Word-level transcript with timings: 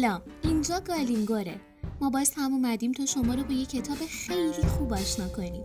سلام. 0.00 0.22
اینجا 0.42 0.80
گالینگوره. 0.80 1.60
ما 2.00 2.10
باز 2.10 2.32
هم 2.36 2.52
اومدیم 2.52 2.92
تا 2.92 3.06
شما 3.06 3.34
رو 3.34 3.44
با 3.44 3.52
یه 3.52 3.66
کتاب 3.66 3.96
خیلی 3.96 4.62
خوب 4.62 4.92
آشنا 4.92 5.28
کنیم. 5.28 5.64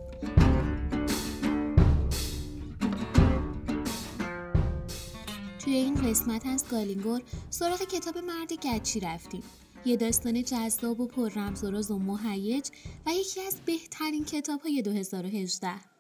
توی 5.60 5.74
این 5.74 5.96
قسمت 5.96 6.46
از 6.46 6.66
گالینگور 6.72 7.22
سراغ 7.50 7.82
کتاب 7.82 8.18
مرد 8.18 8.54
گچی 8.54 9.00
رفتیم. 9.00 9.44
یه 9.86 9.98
داستان 9.98 10.44
جذاب 10.44 11.00
و 11.00 11.08
پر 11.08 11.30
رمز 11.30 11.64
و 11.64 11.72
راز 11.72 11.92
و 11.92 12.00
مهیج 12.00 12.70
و 13.06 13.10
یکی 13.10 13.42
از 13.42 13.58
بهترین 13.66 14.26
کتاب 14.26 14.62
های 14.62 14.82
2018 14.82 15.95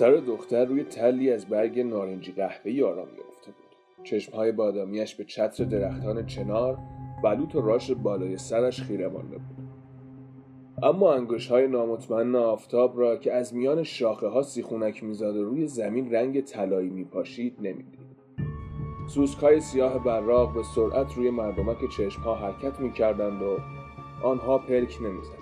سر 0.00 0.12
دختر 0.12 0.64
روی 0.64 0.84
تلی 0.84 1.32
از 1.32 1.46
برگ 1.46 1.80
نارنجی 1.80 2.32
قهوه‌ای 2.32 2.82
آرام 2.82 3.06
گرفته 3.06 3.50
بود. 3.50 4.04
چشمهای 4.04 4.52
بادامیش 4.52 5.14
به 5.14 5.24
چتر 5.24 5.64
درختان 5.64 6.26
چنار 6.26 6.78
بلوط 7.24 7.54
و 7.54 7.60
راش 7.60 7.90
بالای 7.90 8.36
سرش 8.36 8.82
خیره 8.82 9.08
مانده 9.08 9.36
بود. 9.36 9.68
اما 10.82 11.26
های 11.50 11.68
نامطمئن 11.68 12.36
آفتاب 12.36 13.00
را 13.00 13.16
که 13.16 13.32
از 13.32 13.54
میان 13.54 13.82
شاخه 13.82 14.26
ها 14.26 14.42
سیخونک 14.42 15.04
میزاد 15.04 15.36
و 15.36 15.44
روی 15.44 15.66
زمین 15.66 16.14
رنگ 16.14 16.40
طلایی 16.40 16.90
میپاشید 16.90 17.56
نمی‌دید. 17.58 18.00
سوسکای 19.08 19.60
سیاه 19.60 20.04
براق 20.04 20.54
به 20.54 20.62
سرعت 20.62 21.14
روی 21.16 21.30
مردمک 21.30 21.78
چشمها 21.96 22.34
حرکت 22.34 22.80
می‌کردند 22.80 23.42
و 23.42 23.56
آنها 24.24 24.58
پلک 24.58 24.98
نمی‌زدند. 25.02 25.40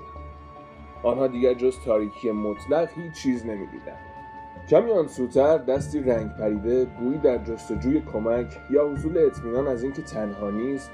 آنها 1.03 1.27
دیگر 1.27 1.55
جز 1.55 1.77
تاریکی 1.85 2.31
مطلق 2.31 2.89
هیچ 2.97 3.23
چیز 3.23 3.47
نمی‌دیدند. 3.47 4.08
کمی 4.71 4.91
آن 4.91 5.09
سوتر 5.09 5.59
دستی 5.59 6.01
رنگ 6.01 6.37
پریده 6.37 6.85
گویی 6.85 7.19
در 7.19 7.39
جستجوی 7.39 8.01
کمک 8.13 8.61
یا 8.71 8.89
حصول 8.89 9.19
اطمینان 9.19 9.67
از 9.67 9.83
اینکه 9.83 10.03
تنها 10.03 10.51
نیست 10.51 10.91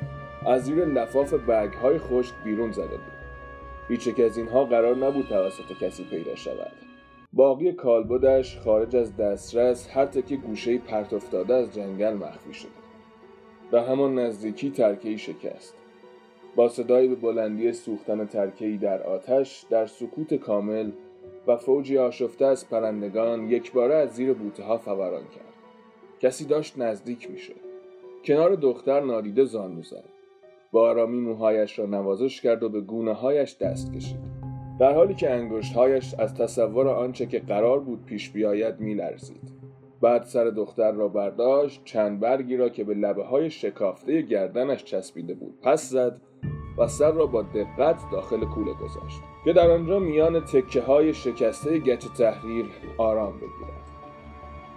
از 0.47 0.65
زیر 0.65 0.85
لفاف 0.85 1.35
برگ 1.35 1.73
های 1.73 1.99
خشک 1.99 2.35
بیرون 2.45 2.73
زده 2.73 2.87
بود. 2.87 3.15
هیچ 3.89 4.21
از 4.21 4.39
اینها 4.39 4.65
قرار 4.65 4.97
نبود 4.97 5.27
توسط 5.27 5.79
کسی 5.81 6.05
پیدا 6.05 6.35
شود. 6.35 6.73
باقی 7.33 7.73
کالبدش 7.73 8.59
خارج 8.59 8.97
از 8.97 9.17
دسترس 9.17 9.89
هر 9.91 10.07
تکه 10.07 10.37
گوشه 10.37 10.79
پرت 10.79 11.13
افتاده 11.13 11.55
از 11.55 11.75
جنگل 11.75 12.13
مخفی 12.13 12.55
شده. 12.55 12.71
به 13.71 13.83
همان 13.83 14.19
نزدیکی 14.19 14.71
ترکهای 14.71 15.19
شکست. 15.19 15.75
با 16.57 16.69
صدایی 16.69 17.09
به 17.09 17.15
بلندی 17.15 17.73
سوختن 17.73 18.27
ترکهای 18.27 18.77
در 18.77 19.03
آتش 19.03 19.67
در 19.71 19.87
سکوت 19.87 20.35
کامل 20.35 20.91
و 21.47 21.57
فوجی 21.57 21.99
آشفته 21.99 22.47
از 22.47 22.69
پرندگان 22.69 23.51
یک 23.51 23.73
باره 23.73 23.95
از 23.95 24.11
زیر 24.11 24.33
بوته 24.33 24.63
ها 24.63 24.79
فوران 24.79 25.23
کرد. 25.23 25.55
کسی 26.21 26.45
داشت 26.45 26.79
نزدیک 26.79 27.31
می‌شد. 27.31 27.61
کنار 28.25 28.55
دختر 28.55 29.01
نادیده 29.01 29.45
زانو 29.45 29.83
زد 29.83 30.05
با 30.73 30.89
آرامی 30.89 31.21
موهایش 31.21 31.79
را 31.79 31.87
نوازش 31.87 32.41
کرد 32.41 32.63
و 32.63 32.69
به 32.69 32.81
گونه 32.81 33.13
هایش 33.13 33.57
دست 33.57 33.93
کشید. 33.93 34.35
در 34.81 34.95
حالی 34.95 35.15
که 35.15 35.31
انگشتهایش 35.31 36.15
از 36.19 36.35
تصور 36.35 36.89
آنچه 36.89 37.27
که 37.27 37.39
قرار 37.39 37.81
بود 37.81 38.05
پیش 38.05 38.31
بیاید 38.31 38.81
میلرزید. 38.81 39.55
بعد 40.01 40.23
سر 40.23 40.45
دختر 40.45 40.93
را 40.93 41.09
برداشت 41.09 41.85
چند 41.85 42.21
برگی 42.21 42.57
را 42.57 42.69
که 42.69 42.85
به 42.85 42.95
لبه 42.95 43.25
های 43.25 43.51
شکافته 43.51 44.23
گردنش 44.23 44.85
چسبیده 44.85 45.35
بود 45.35 45.59
پس 45.63 45.91
زد 45.91 46.21
و 46.79 46.87
سر 46.87 47.11
را 47.13 47.27
با 47.27 47.43
دقت 47.43 48.03
داخل 48.13 48.45
کوله 48.45 48.73
گذاشت. 48.73 49.21
که 49.45 49.53
در 49.53 49.71
آنجا 49.71 49.99
میان 49.99 50.41
تکه 50.41 50.83
های 50.83 51.15
شکسته 51.15 51.79
گچ 51.79 52.07
تحریر 52.19 52.67
آرام 52.99 53.37
بگیرد. 53.37 53.85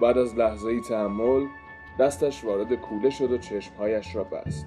بعد 0.01 0.17
از 0.17 0.35
لحظه 0.35 0.69
ای 0.69 0.81
تحمل 0.81 1.45
دستش 2.00 2.44
وارد 2.44 2.73
کوله 2.73 3.09
شد 3.09 3.31
و 3.31 3.38
چشمهایش 3.38 4.16
را 4.16 4.23
بست. 4.23 4.66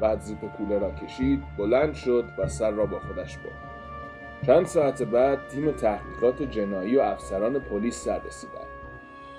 بعد 0.00 0.20
زیپ 0.20 0.56
کوله 0.56 0.78
را 0.78 0.90
کشید 0.90 1.42
بلند 1.58 1.94
شد 1.94 2.24
و 2.38 2.48
سر 2.48 2.70
را 2.70 2.86
با 2.86 2.98
خودش 2.98 3.38
برد. 3.38 3.74
چند 4.46 4.66
ساعت 4.66 5.02
بعد 5.02 5.48
تیم 5.48 5.72
تحقیقات 5.72 6.42
جنایی 6.42 6.96
و 6.96 7.00
افسران 7.00 7.58
پلیس 7.58 8.04
سر 8.04 8.20
رسیدند. 8.26 8.66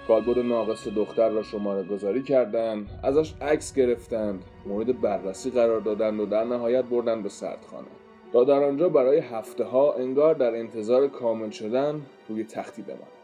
کالبد 0.07 0.39
ناقص 0.39 0.87
دختر 0.87 1.29
را 1.29 1.43
شماره 1.43 1.83
گذاری 1.83 2.23
کردند 2.23 2.89
ازش 3.03 3.33
عکس 3.41 3.73
گرفتند 3.73 4.45
مورد 4.66 5.01
بررسی 5.01 5.51
قرار 5.51 5.79
دادند 5.79 6.19
و 6.19 6.25
در 6.25 6.43
نهایت 6.43 6.85
بردن 6.85 7.23
به 7.23 7.29
سردخانه. 7.29 8.04
تا 8.35 8.44
در 8.44 8.63
آنجا 8.63 8.90
برای 8.90 9.18
هفته 9.18 9.63
ها 9.63 9.94
انگار 9.94 10.35
در 10.35 10.56
انتظار 10.56 11.07
کامل 11.07 11.50
شدن 11.50 12.01
روی 12.29 12.44
تختی 12.44 12.81
بماند 12.81 13.16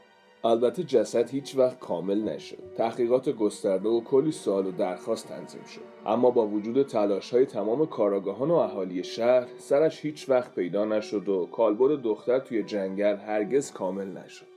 البته 0.44 0.84
جسد 0.84 1.30
هیچ 1.30 1.58
وقت 1.58 1.80
کامل 1.80 2.22
نشد. 2.22 2.58
تحقیقات 2.78 3.30
گسترده 3.30 3.90
و 3.90 4.02
کلی 4.02 4.32
سوال 4.32 4.68
و 4.68 4.72
درخواست 4.72 5.28
تنظیم 5.28 5.64
شد. 5.64 5.82
اما 6.06 6.32
با 6.32 6.48
وجود 6.48 6.88
تلاش 6.88 7.34
های 7.34 7.46
تمام 7.46 7.86
کاراگاهان 7.86 8.52
و 8.52 8.54
اهالی 8.54 9.04
شهر 9.04 9.48
سرش 9.58 10.06
هیچ 10.06 10.30
وقت 10.30 10.56
پیدا 10.56 10.86
نشد 10.86 11.30
و 11.30 11.46
کالبد 11.46 12.02
دختر 12.02 12.40
توی 12.40 12.64
جنگل 12.64 13.16
هرگز 13.16 13.72
کامل 13.72 14.18
نشد. 14.18 14.51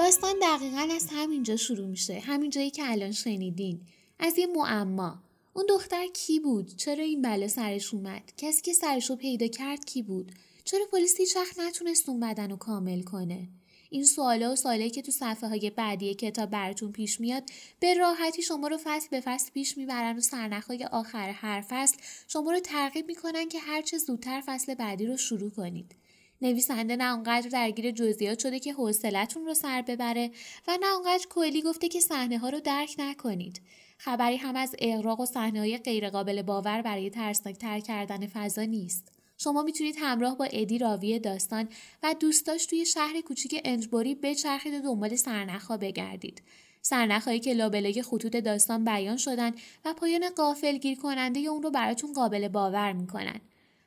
داستان 0.00 0.34
دقیقا 0.42 0.88
از 0.94 1.06
همینجا 1.10 1.56
شروع 1.56 1.86
میشه. 1.86 2.18
همین 2.18 2.50
جایی 2.50 2.70
که 2.70 2.82
الان 2.90 3.12
شنیدین. 3.12 3.80
از 4.18 4.38
یه 4.38 4.46
معما. 4.46 5.18
اون 5.52 5.66
دختر 5.68 6.06
کی 6.06 6.40
بود؟ 6.40 6.76
چرا 6.76 7.04
این 7.04 7.22
بلا 7.22 7.48
سرش 7.48 7.94
اومد؟ 7.94 8.32
کسی 8.36 8.62
که 8.62 8.72
سرش 8.72 9.10
رو 9.10 9.16
پیدا 9.16 9.46
کرد 9.46 9.84
کی 9.84 10.02
بود؟ 10.02 10.32
چرا 10.64 10.86
پلیس 10.92 11.14
هیچ 11.18 11.36
نتونست 11.58 12.08
اون 12.08 12.20
بدن 12.20 12.50
رو 12.50 12.56
کامل 12.56 13.02
کنه؟ 13.02 13.48
این 13.90 14.04
سوالا 14.04 14.52
و 14.52 14.56
سوالایی 14.56 14.90
که 14.90 15.02
تو 15.02 15.12
صفحه 15.12 15.48
های 15.48 15.70
بعدی 15.70 16.14
کتاب 16.14 16.50
براتون 16.50 16.92
پیش 16.92 17.20
میاد 17.20 17.42
به 17.80 17.94
راحتی 17.94 18.42
شما 18.42 18.68
رو 18.68 18.78
فصل 18.84 19.08
به 19.10 19.20
فصل 19.20 19.50
پیش 19.50 19.76
می‌برن 19.76 20.16
و 20.16 20.20
سرنخهای 20.20 20.84
آخر 20.84 21.30
هر 21.30 21.64
فصل 21.68 21.96
شما 22.28 22.52
رو 22.52 22.60
ترغیب 22.60 23.06
می‌کنن 23.06 23.48
که 23.48 23.58
هرچه 23.58 23.98
زودتر 23.98 24.42
فصل 24.46 24.74
بعدی 24.74 25.06
رو 25.06 25.16
شروع 25.16 25.50
کنید. 25.50 25.94
نویسنده 26.42 26.96
نه 26.96 27.14
اونقدر 27.14 27.48
درگیر 27.48 27.90
جزئیات 27.90 28.38
شده 28.38 28.58
که 28.58 28.72
حوصلتون 28.72 29.46
رو 29.46 29.54
سر 29.54 29.82
ببره 29.82 30.30
و 30.68 30.78
نه 30.80 30.94
اونقدر 30.94 31.26
کلی 31.30 31.62
گفته 31.62 31.88
که 31.88 32.00
صحنه 32.00 32.38
ها 32.38 32.48
رو 32.48 32.60
درک 32.60 32.94
نکنید. 32.98 33.60
خبری 33.98 34.36
هم 34.36 34.56
از 34.56 34.74
اغراق 34.78 35.20
و 35.20 35.26
صحنه 35.26 35.58
های 35.58 35.78
غیرقابل 35.78 36.42
باور 36.42 36.82
برای 36.82 37.10
ترسناک 37.10 37.56
تر 37.56 37.80
کردن 37.80 38.26
فضا 38.26 38.62
نیست. 38.62 39.12
شما 39.38 39.62
می‌تونید 39.62 39.96
همراه 39.98 40.36
با 40.36 40.44
ادی 40.44 40.78
راوی 40.78 41.18
داستان 41.18 41.68
و 42.02 42.14
دوستاش 42.20 42.66
توی 42.66 42.86
شهر 42.86 43.20
کوچیک 43.20 43.60
انجبوری 43.64 44.14
بچرخید 44.14 44.74
و 44.74 44.80
دنبال 44.80 45.16
سرنخها 45.16 45.76
بگردید. 45.76 46.42
سرنخهایی 46.82 47.40
که 47.40 47.54
لابلای 47.54 48.02
خطوط 48.02 48.36
داستان 48.36 48.84
بیان 48.84 49.16
شدن 49.16 49.52
و 49.84 49.94
پایان 49.94 50.28
قافل 50.36 50.78
گیر 50.78 50.98
کننده 50.98 51.40
اون 51.40 51.62
رو 51.62 51.70
براتون 51.70 52.12
قابل 52.12 52.48
باور 52.48 52.92
می‌کنن. 52.92 53.40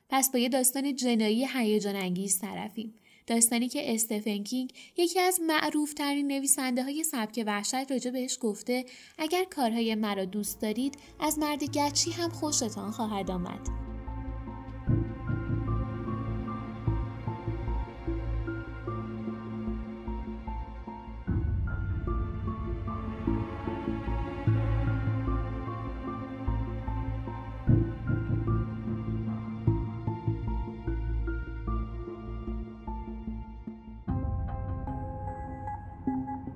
پس 0.08 0.32
با 0.32 0.38
یه 0.38 0.48
داستان 0.48 0.96
جنایی 0.96 1.46
هیجان 1.54 1.96
انگیز 1.96 2.38
طرفیم 2.38 2.94
داستانی 3.26 3.68
که 3.68 3.94
استفن 3.94 4.42
کینگ 4.42 4.72
یکی 4.96 5.20
از 5.20 5.40
معروف 5.40 5.94
ترین 5.94 6.26
نویسنده 6.26 6.82
های 6.82 7.04
سبک 7.04 7.44
وحشت 7.46 7.92
راجع 7.92 8.10
بهش 8.10 8.38
گفته 8.40 8.84
اگر 9.18 9.44
کارهای 9.44 9.94
مرا 9.94 10.24
دوست 10.24 10.60
دارید 10.62 10.98
از 11.20 11.38
مرد 11.38 11.64
گچی 11.64 12.10
هم 12.10 12.30
خوشتان 12.30 12.90
خواهد 12.90 13.30
آمد. 13.30 13.93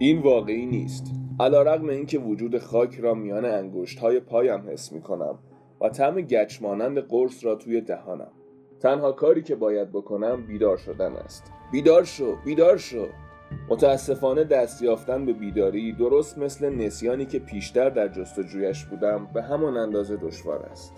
این 0.00 0.22
واقعی 0.22 0.66
نیست. 0.66 1.06
علا 1.40 1.62
رقم 1.62 1.88
اینکه 1.88 2.18
وجود 2.18 2.58
خاک 2.58 2.94
را 2.94 3.14
میان 3.14 3.44
انگشت 3.44 3.98
های 3.98 4.20
پایم 4.20 4.70
حس 4.70 4.92
می 4.92 5.00
کنم 5.00 5.38
و 5.80 5.88
طعم 5.88 6.20
گچ 6.20 6.62
مانند 6.62 6.98
قرص 6.98 7.44
را 7.44 7.54
توی 7.54 7.80
دهانم. 7.80 8.30
تنها 8.80 9.12
کاری 9.12 9.42
که 9.42 9.54
باید 9.54 9.92
بکنم 9.92 10.46
بیدار 10.46 10.76
شدن 10.76 11.12
است. 11.12 11.52
بیدار 11.72 12.04
شو 12.04 12.36
بیدار 12.44 12.76
شو. 12.76 13.06
متاسفانه 13.68 14.44
دست 14.44 14.82
یافتن 14.82 15.26
به 15.26 15.32
بیداری 15.32 15.92
درست 15.92 16.38
مثل 16.38 16.74
نسیانی 16.74 17.26
که 17.26 17.38
پیشتر 17.38 17.90
در 17.90 18.08
جستجویش 18.08 18.84
بودم 18.84 19.28
به 19.34 19.42
همان 19.42 19.76
اندازه 19.76 20.16
دشوار 20.16 20.62
است. 20.62 20.94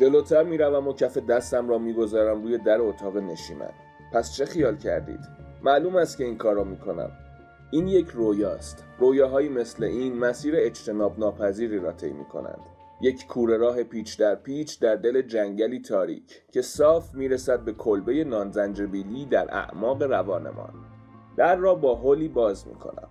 جلوتر 0.00 0.42
می‌روم 0.42 0.88
و 0.88 0.92
کف 0.92 1.18
دستم 1.18 1.68
را 1.68 1.78
می‌گذارم 1.78 2.42
روی 2.42 2.58
در 2.58 2.80
اتاق 2.80 3.16
نشیمن. 3.16 3.72
پس 4.12 4.36
چه 4.36 4.44
خیال 4.44 4.76
کردید؟ 4.76 5.20
معلوم 5.62 5.96
است 5.96 6.18
که 6.18 6.24
این 6.24 6.36
کار 6.36 6.54
را 6.54 6.64
می‌کنم. 6.64 7.10
این 7.70 7.88
یک 7.88 8.08
رویاست. 8.08 8.84
رویاهایی 8.98 9.48
مثل 9.48 9.84
این 9.84 10.18
مسیر 10.18 10.54
اجتناب 10.56 11.18
ناپذیری 11.18 11.78
را 11.78 11.92
طی 11.92 12.14
کنند 12.32 12.60
یک 13.00 13.26
کوره 13.26 13.56
راه 13.56 13.82
پیچ 13.82 14.18
در 14.18 14.34
پیچ 14.34 14.80
در 14.80 14.96
دل 14.96 15.22
جنگلی 15.22 15.80
تاریک 15.80 16.42
که 16.52 16.62
صاف 16.62 17.14
می‌رسد 17.14 17.60
به 17.60 17.72
کلبه 17.72 18.24
نانزنجبیلی 18.24 19.26
در 19.26 19.54
اعماق 19.54 20.02
روانمان. 20.02 20.74
در 21.36 21.56
را 21.56 21.74
با 21.74 21.94
هولی 21.94 22.28
باز 22.28 22.68
می‌کنم. 22.68 23.08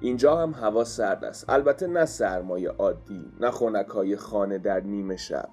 اینجا 0.00 0.36
هم 0.36 0.52
هوا 0.52 0.84
سرد 0.84 1.24
است. 1.24 1.50
البته 1.50 1.86
نه 1.86 2.04
سرمایه 2.04 2.70
عادی 2.70 3.32
نه 3.40 3.50
خونکای 3.50 4.16
خانه 4.16 4.58
در 4.58 4.80
نیمه 4.80 5.16
شب. 5.16 5.48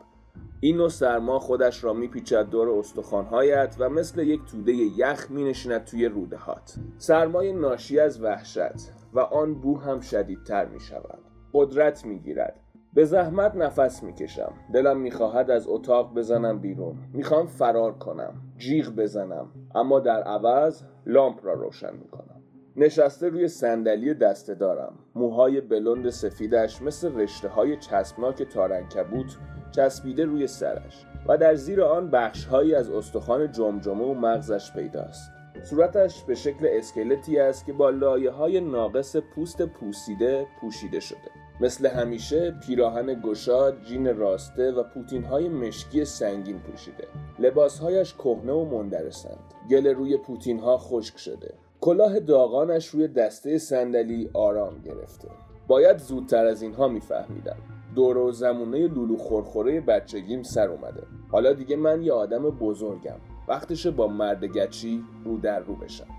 این 0.60 0.88
سرما 0.88 1.40
خودش 1.40 1.84
را 1.84 1.94
میپیچد 1.94 2.50
دور 2.50 2.70
استخوانهایت 2.70 3.76
و 3.80 3.90
مثل 3.90 4.22
یک 4.22 4.42
توده 4.52 4.74
یخ 4.74 5.32
مینشیند 5.32 5.86
توی 5.86 6.06
روده 6.06 6.38
هات 6.38 6.76
سرمای 6.98 7.54
ناشی 7.54 8.00
از 8.00 8.22
وحشت 8.22 8.92
و 9.14 9.20
آن 9.20 9.54
بو 9.54 9.80
هم 9.80 10.00
شدیدتر 10.00 10.66
می 10.66 10.80
شود 10.80 11.20
قدرت 11.54 12.06
می 12.06 12.20
گیرد 12.20 12.60
به 12.94 13.06
زحمت 13.06 13.56
نفس 13.56 14.04
می‌کشم. 14.04 14.54
دلم 14.74 14.98
می‌خواهد 14.98 15.52
از 15.52 15.68
اتاق 15.68 16.14
بزنم 16.14 16.60
بیرون. 16.60 16.96
می‌خوام 17.14 17.48
فرار 17.48 17.94
کنم. 17.94 18.34
جیغ 18.58 18.90
بزنم. 18.90 19.48
اما 19.76 20.00
در 20.00 20.24
عوض 20.24 20.84
لامپ 21.06 21.46
را 21.46 21.54
روشن 21.54 21.94
می‌کنم. 21.94 22.42
نشسته 22.76 23.30
روی 23.30 23.48
صندلی 23.48 24.14
دسته 24.14 24.56
دارم. 24.56 24.94
موهای 25.16 25.62
بلند 25.62 26.10
سفیدش 26.10 26.82
مثل 26.82 27.16
رشته 27.16 27.48
های 27.48 27.78
چسبناک 27.78 28.44
تارنکبوت 28.44 29.38
چسبیده 29.72 30.26
روی 30.26 30.48
سرش 30.48 31.06
و 31.28 31.38
در 31.38 31.56
زیر 31.56 31.82
آن 31.82 32.10
بخشهایی 32.10 32.76
از 32.76 32.90
استخوان 32.90 33.52
جمجمه 33.52 34.04
و 34.04 34.14
مغزش 34.14 34.72
پیداست. 34.74 35.32
صورتش 35.64 36.24
به 36.24 36.36
شکل 36.36 36.68
اسکلتی 36.72 37.40
است 37.40 37.66
که 37.66 37.74
با 37.74 37.90
لایه 37.90 38.32
های 38.32 38.62
ناقص 38.62 39.16
پوست 39.16 39.62
پوسیده 39.62 40.48
پوشیده 40.62 41.00
شده. 41.00 41.32
مثل 41.62 41.88
همیشه 41.88 42.52
پیراهن 42.52 43.22
گشاد، 43.22 43.82
جین 43.84 44.18
راسته 44.18 44.72
و 44.72 44.84
پوتین 44.84 45.24
های 45.24 45.50
مشکی 45.50 46.06
سنگین 46.06 46.60
پوشیده. 46.60 47.08
لباسهایش 47.40 48.14
کهنه 48.14 48.54
و 48.54 48.66
مندرسند. 48.66 49.40
گل 49.70 49.88
روی 49.88 50.18
پوتین 50.18 50.60
ها 50.60 50.78
خشک 50.78 51.18
شده. 51.18 51.54
کلاه 51.82 52.20
داغانش 52.20 52.88
روی 52.88 53.08
دسته 53.08 53.58
صندلی 53.58 54.30
آرام 54.34 54.82
گرفته. 54.82 55.28
باید 55.68 55.98
زودتر 55.98 56.46
از 56.46 56.62
اینها 56.62 56.88
میفهمیدم. 56.88 57.58
دور 57.98 58.18
و 58.18 58.32
زمونه 58.32 58.88
لولو 58.88 59.18
خورخوره 59.18 59.82
بچگیم 59.82 60.44
سر 60.44 60.70
اومده. 60.70 61.04
حالا 61.32 61.54
دیگه 61.54 61.76
من 61.76 62.02
یه 62.02 62.14
آدم 62.14 62.50
بزرگم. 62.50 63.18
وقتشه 63.48 63.92
با 63.92 64.08
مرد 64.08 64.46
گچی 64.46 65.04
رو 65.26 65.38
در 65.38 65.60
رو 65.60 65.76
بشم. 65.76 66.17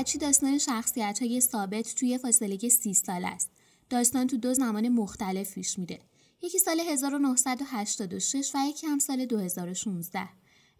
گچی 0.00 0.18
داستان 0.18 0.58
شخصیت 0.58 1.18
های 1.22 1.40
ثابت 1.40 1.94
توی 1.94 2.18
فاصله 2.18 2.68
سی 2.68 2.94
سال 2.94 3.24
است. 3.24 3.50
داستان 3.90 4.26
تو 4.26 4.36
دو 4.36 4.54
زمان 4.54 4.88
مختلف 4.88 5.54
پیش 5.54 5.78
میره. 5.78 6.00
یکی 6.42 6.58
سال 6.58 6.80
1986 6.80 8.50
و 8.54 8.58
یکی 8.68 8.86
هم 8.86 8.98
سال 8.98 9.26
2016. 9.26 10.28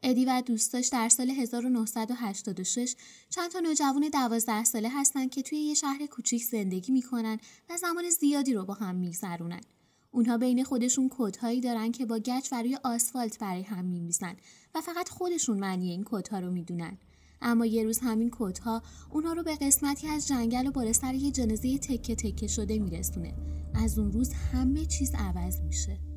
ادی 0.02 0.25
و 0.25 0.43
دوستاش 0.46 0.88
در 0.88 1.08
سال 1.08 1.31
1986 1.31 2.94
چند 3.31 3.50
تا 3.50 3.61
نوجوان 3.61 4.08
دوازده 4.08 4.64
ساله 4.64 4.88
هستن 4.88 5.28
که 5.28 5.43
توی 5.43 5.58
یه 5.58 5.75
شهر 5.75 6.06
کوچیک 6.06 6.44
زندگی 6.44 6.93
می‌کنن 6.93 7.38
و 7.70 7.76
زمان 7.76 8.10
زیادی 8.10 8.55
رو 8.55 8.64
با 8.64 8.75
هم 8.75 8.94
میگذرونن. 8.94 9.60
اونها 10.10 10.38
بین 10.38 10.64
خودشون 10.64 11.10
کدهایی 11.12 11.60
دارن 11.60 11.93
که 11.93 12.06
با 12.06 12.19
گچ 12.19 12.52
و 12.52 12.62
روی 12.62 12.78
آسفالت 12.84 13.38
برای 13.38 13.62
هم 13.62 13.84
میمیزن 13.84 14.37
و 14.75 14.81
فقط 14.81 15.08
خودشون 15.08 15.58
معنی 15.58 15.90
این 15.90 16.05
کدها 16.06 16.38
رو 16.38 16.50
می‌دونن. 16.50 16.99
اما 17.44 17.67
یه 17.67 17.84
روز 17.84 17.98
همین 17.98 18.31
کتها 18.39 18.82
اونها 19.10 19.32
رو 19.32 19.43
به 19.43 19.56
قسمتی 19.56 20.08
از 20.08 20.29
جنگل 20.29 20.67
و 20.67 20.70
بالا 20.70 20.93
سر 20.93 21.15
یه 21.15 21.31
جنازه 21.31 21.79
تکه 21.79 22.15
تکه 22.15 22.46
شده 22.46 22.79
میرسونه. 22.79 23.34
از 23.74 23.98
اون 23.98 24.13
روز 24.13 24.32
همه 24.32 24.86
چیز 24.86 25.15
عوض 25.15 25.60
میشه. 25.60 26.13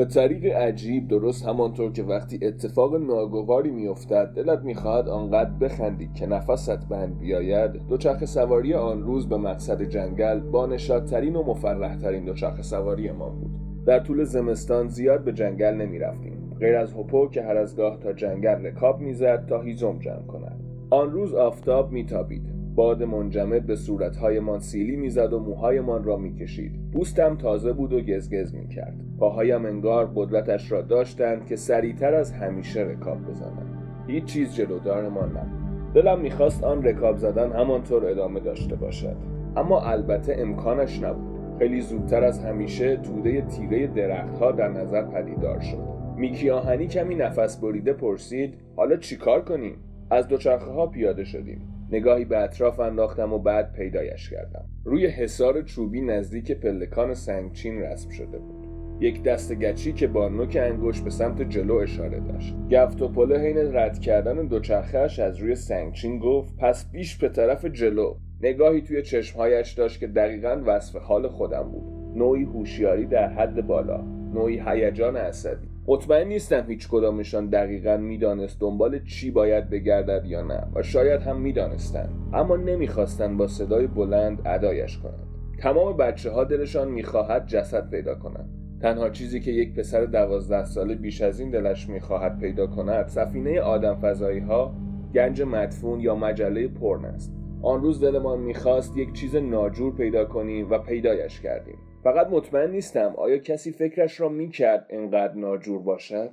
به 0.00 0.06
طریق 0.06 0.46
عجیب 0.46 1.08
درست 1.08 1.46
همانطور 1.46 1.92
که 1.92 2.02
وقتی 2.02 2.38
اتفاق 2.42 2.96
ناگواری 2.96 3.70
میافتد 3.70 4.32
دلت 4.36 4.64
می‌خواهد 4.64 5.08
آنقدر 5.08 5.50
بخندی 5.50 6.10
که 6.14 6.26
نفست 6.26 6.88
بند 6.88 7.18
بیاید. 7.18 7.70
دوچرخه 7.88 8.26
سواری 8.26 8.74
آن 8.74 9.02
روز 9.02 9.28
به 9.28 9.36
مقصد 9.36 9.82
جنگل 9.82 10.40
با 10.40 10.66
نشادترین 10.66 11.36
و 11.36 11.42
مفرحترین 11.42 12.24
دوچرخه 12.24 12.62
سواری 12.62 13.10
ما 13.10 13.28
بود. 13.28 13.50
در 13.86 14.00
طول 14.00 14.24
زمستان 14.24 14.88
زیاد 14.88 15.24
به 15.24 15.32
جنگل 15.32 15.74
نمی 15.74 15.98
رفتیم 15.98 16.56
غیر 16.60 16.76
از 16.76 16.94
هپو 16.94 17.28
که 17.28 17.42
هر 17.42 17.56
از 17.56 17.76
گاه 17.76 17.98
تا 18.00 18.12
جنگل 18.12 18.66
رکاب 18.66 19.00
می‌زد 19.00 19.46
تا 19.46 19.60
هیزم 19.60 19.98
جمع 19.98 20.26
کند. 20.26 20.60
آن 20.90 21.10
روز 21.10 21.34
آفتاب 21.34 21.92
میتابید. 21.92 22.49
باد 22.74 23.02
منجمد 23.02 23.66
به 23.66 23.76
صورتهایمان 23.76 24.60
سیلی 24.60 24.96
می‌زد 24.96 25.32
و 25.32 25.38
موهایمان 25.38 26.04
را 26.04 26.16
می‌کشید. 26.16 26.72
پوستم 26.92 27.36
تازه 27.36 27.72
بود 27.72 27.92
و 27.92 28.00
گزگز 28.00 28.54
می‌کرد. 28.54 28.94
پاهایم 29.18 29.66
انگار 29.66 30.12
قدرتش 30.14 30.72
را 30.72 30.82
داشتند 30.82 31.46
که 31.46 31.56
سریعتر 31.56 32.14
از 32.14 32.32
همیشه 32.32 32.80
رکاب 32.80 33.18
بزنند. 33.30 33.76
هیچ 34.06 34.24
چیز 34.24 34.54
جلودارمان 34.54 35.28
نبود. 35.28 35.92
دلم 35.94 36.20
می‌خواست 36.20 36.64
آن 36.64 36.82
رکاب 36.82 37.16
زدن 37.16 37.52
همانطور 37.52 38.06
ادامه 38.06 38.40
داشته 38.40 38.76
باشد. 38.76 39.16
اما 39.56 39.80
البته 39.80 40.36
امکانش 40.38 41.02
نبود. 41.02 41.58
خیلی 41.58 41.80
زودتر 41.80 42.24
از 42.24 42.44
همیشه 42.44 42.96
توده 42.96 43.40
تیره 43.42 43.86
درختها 43.86 44.52
در 44.52 44.68
نظر 44.68 45.02
پدیدار 45.02 45.60
شد. 45.60 46.00
میکی 46.16 46.50
آهنی 46.50 46.86
کمی 46.86 47.14
نفس 47.14 47.60
بریده 47.60 47.92
پرسید 47.92 48.54
حالا 48.76 48.96
چیکار 48.96 49.44
کنیم؟ 49.44 49.74
از 50.10 50.28
دوچرخه 50.28 50.70
ها 50.70 50.86
پیاده 50.86 51.24
شدیم. 51.24 51.60
نگاهی 51.92 52.24
به 52.24 52.38
اطراف 52.38 52.80
انداختم 52.80 53.32
و 53.32 53.38
بعد 53.38 53.72
پیدایش 53.72 54.30
کردم. 54.30 54.64
روی 54.84 55.06
حصار 55.06 55.62
چوبی 55.62 56.00
نزدیک 56.00 56.52
پلکان 56.52 57.14
سنگچین 57.14 57.78
رسم 57.82 58.10
شده 58.10 58.38
بود. 58.38 58.66
یک 59.00 59.22
دست 59.22 59.52
گچی 59.52 59.92
که 59.92 60.06
با 60.06 60.28
نوک 60.28 60.58
انگوش 60.60 61.00
به 61.00 61.10
سمت 61.10 61.42
جلو 61.42 61.74
اشاره 61.74 62.20
داشت. 62.20 62.54
گفت 62.70 63.02
و 63.02 63.08
پله 63.08 63.38
حین 63.38 63.76
رد 63.76 63.98
کردن 63.98 64.46
دوچرخهاش 64.46 65.18
از 65.18 65.38
روی 65.38 65.54
سنگچین 65.54 66.18
گفت 66.18 66.56
پس 66.56 66.90
بیش 66.92 67.16
به 67.16 67.28
طرف 67.28 67.64
جلو. 67.64 68.14
نگاهی 68.42 68.80
توی 68.80 69.02
چشمهایش 69.02 69.72
داشت 69.72 70.00
که 70.00 70.06
دقیقا 70.06 70.62
وصف 70.66 70.96
حال 70.96 71.28
خودم 71.28 71.62
بود. 71.62 72.18
نوعی 72.18 72.44
هوشیاری 72.44 73.06
در 73.06 73.28
حد 73.28 73.66
بالا. 73.66 74.00
نوعی 74.34 74.62
هیجان 74.66 75.16
عصبی. 75.16 75.69
مطمئن 75.90 76.28
نیستم 76.28 76.64
هیچ 76.68 76.88
کدامشان 76.88 77.46
دقیقا 77.46 77.96
می‌دانست 77.96 78.60
دنبال 78.60 79.04
چی 79.04 79.30
باید 79.30 79.70
بگردد 79.70 80.26
یا 80.26 80.42
نه 80.42 80.66
و 80.74 80.82
شاید 80.82 81.20
هم 81.20 81.40
می‌دانستند. 81.40 82.10
اما 82.32 82.56
نمی‌خواستند 82.56 83.36
با 83.36 83.46
صدای 83.46 83.86
بلند 83.86 84.42
ادایش 84.46 84.98
کنند. 84.98 85.26
تمام 85.58 85.96
بچه 85.96 86.30
ها 86.30 86.44
دلشان 86.44 86.88
می‌خواهد 86.88 87.46
جسد 87.46 87.90
پیدا 87.90 88.14
کنند. 88.14 88.48
تنها 88.80 89.10
چیزی 89.10 89.40
که 89.40 89.50
یک 89.50 89.74
پسر 89.74 90.04
دوازده 90.04 90.64
ساله 90.64 90.94
بیش 90.94 91.22
از 91.22 91.40
این 91.40 91.50
دلش 91.50 91.88
می‌خواهد 91.88 92.38
پیدا 92.38 92.66
کند 92.66 93.06
سفینه 93.06 93.60
آدم 93.60 93.94
فضایی 93.94 94.40
ها 94.40 94.74
گنج 95.14 95.42
مدفون 95.42 96.00
یا 96.00 96.14
مجله 96.14 96.68
پرن 96.68 97.04
است. 97.04 97.34
آن 97.62 97.82
روز 97.82 98.00
دلمان 98.00 98.40
می‌خواست 98.40 98.96
یک 98.96 99.12
چیز 99.12 99.36
ناجور 99.36 99.94
پیدا 99.94 100.24
کنیم 100.24 100.70
و 100.70 100.78
پیدایش 100.78 101.40
کردیم. 101.40 101.78
فقط 102.04 102.26
مطمئن 102.26 102.70
نیستم 102.70 103.14
آیا 103.16 103.38
کسی 103.38 103.72
فکرش 103.72 104.20
را 104.20 104.28
می‌کرد 104.28 104.86
انقدر 104.90 105.34
ناجور 105.34 105.82
باشد؟ 105.82 106.30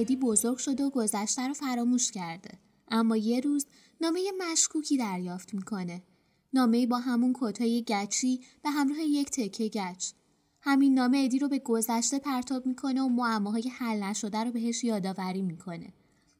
ادی 0.00 0.16
بزرگ 0.16 0.58
شده 0.58 0.84
و 0.84 0.90
گذشته 0.90 1.48
رو 1.48 1.54
فراموش 1.54 2.10
کرده. 2.10 2.58
اما 2.88 3.16
یه 3.16 3.40
روز 3.40 3.66
نامه 4.00 4.20
مشکوکی 4.38 4.96
دریافت 4.96 5.54
می‌کنه. 5.54 6.02
نامه 6.52 6.86
با 6.86 6.98
همون 6.98 7.36
کتای 7.40 7.84
گچی 7.88 8.40
به 8.62 8.70
همراه 8.70 8.98
یک 9.00 9.30
تکه 9.30 9.68
گچ. 9.68 10.12
همین 10.60 10.94
نامه 10.94 11.18
ادی 11.18 11.38
رو 11.38 11.48
به 11.48 11.58
گذشته 11.58 12.18
پرتاب 12.18 12.66
می‌کنه 12.66 13.02
و 13.02 13.08
معماهای 13.08 13.68
حل 13.68 14.02
نشده 14.02 14.44
رو 14.44 14.52
بهش 14.52 14.84
یادآوری 14.84 15.42
می‌کنه. 15.42 15.92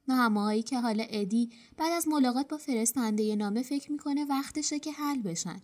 ناهماهایی 0.09 0.63
که 0.63 0.81
حالا 0.81 1.05
ادی 1.09 1.51
بعد 1.77 1.93
از 1.93 2.09
ملاقات 2.09 2.49
با 2.49 2.57
فرستنده 2.57 3.37
نامه 3.37 3.63
فکر 3.63 3.93
می‌کنه 3.93 4.25
وقتشه 4.25 4.79
که 4.79 4.93
حل 4.93 5.23
بشن. 5.23 5.61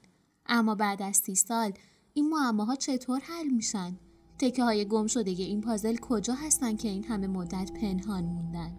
اما 0.47 0.75
بعد 0.75 1.03
از 1.03 1.17
سی 1.17 1.35
سال 1.35 1.73
این 2.15 2.29
معماها 2.29 2.76
چطور 2.76 3.21
حل 3.21 3.49
میشن؟ 3.49 3.97
تکه 4.38 4.64
های 4.64 4.85
گم 4.85 5.07
شده 5.07 5.31
این 5.31 5.61
پازل 5.61 5.97
کجا 5.97 6.35
هستن 6.35 6.76
که 6.76 6.88
این 6.88 7.05
همه 7.05 7.26
مدت 7.26 7.73
پنهان 7.81 8.25
موندن؟ 8.25 8.73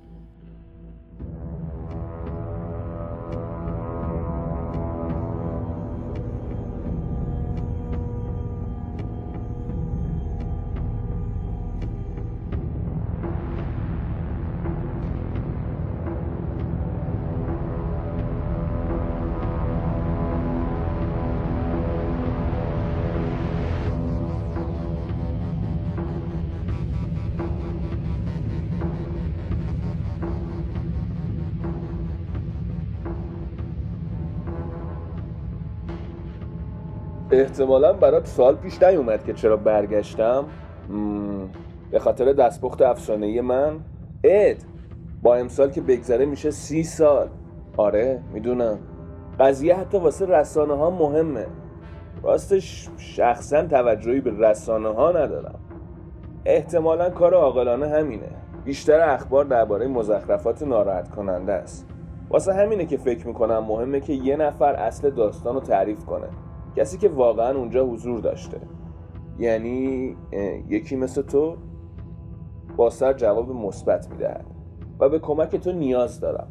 احتمالا 37.60 37.94
برات 37.94 38.28
سال 38.28 38.56
پیش 38.56 38.84
نیومد 38.84 39.24
که 39.24 39.34
چرا 39.34 39.58
برگشتم. 39.58 40.46
به 41.92 42.00
خاطر 42.00 42.34
دستپخت 42.34 42.82
افسانه 42.82 43.42
من. 43.42 43.80
اد 44.24 44.58
با 45.22 45.36
امسال 45.36 45.70
که 45.70 45.82
بگذره 45.82 46.26
میشه 46.26 46.52
سی 46.52 46.84
سال. 46.84 47.28
آره 47.78 48.20
می‌دونم. 48.34 48.78
قضیه 49.40 49.76
حتی 49.76 49.98
واسه 49.98 50.26
رسانه 50.26 50.74
ها 50.74 50.90
مهمه. 50.90 51.46
راستش 52.24 52.90
شخصا 52.98 53.64
توجهی 53.68 54.22
به 54.22 54.50
رسانه 54.50 54.90
ها 54.90 55.12
ندارم. 55.12 55.60
احتمالا 56.46 57.10
کار 57.10 57.34
عاقلانه 57.34 57.88
همینه. 57.88 58.30
بیشتر 58.66 59.00
اخبار 59.00 59.46
درباره 59.46 59.88
مزخرفات 59.88 60.64
ناراحت 60.64 61.10
کننده 61.10 61.54
است. 61.54 61.88
واسه 62.30 62.54
همینه 62.54 62.86
که 62.86 62.98
فکر 62.98 63.28
می‌کنم 63.28 63.60
مهمه 63.60 64.00
که 64.00 64.14
یه 64.14 64.36
نفر 64.36 64.74
اصل 64.74 65.10
داستان 65.10 65.54
رو 65.54 65.60
تعریف 65.60 66.06
کنه. 66.06 66.28
کسی 66.76 66.98
که 66.98 67.10
واقعا 67.10 67.58
اونجا 67.58 67.86
حضور 67.86 68.20
داشته. 68.20 68.58
یعنی 69.40 70.16
یکی 70.70 70.96
مثل 70.96 71.22
تو 71.22 71.56
با 72.78 72.90
سر 72.90 73.14
جواب 73.14 73.52
مثبت 73.52 74.10
می‌دهد 74.12 74.46
و 75.00 75.10
به 75.10 75.20
کمک 75.20 75.56
تو 75.56 75.72
نیاز 75.72 76.20
دارم. 76.20 76.48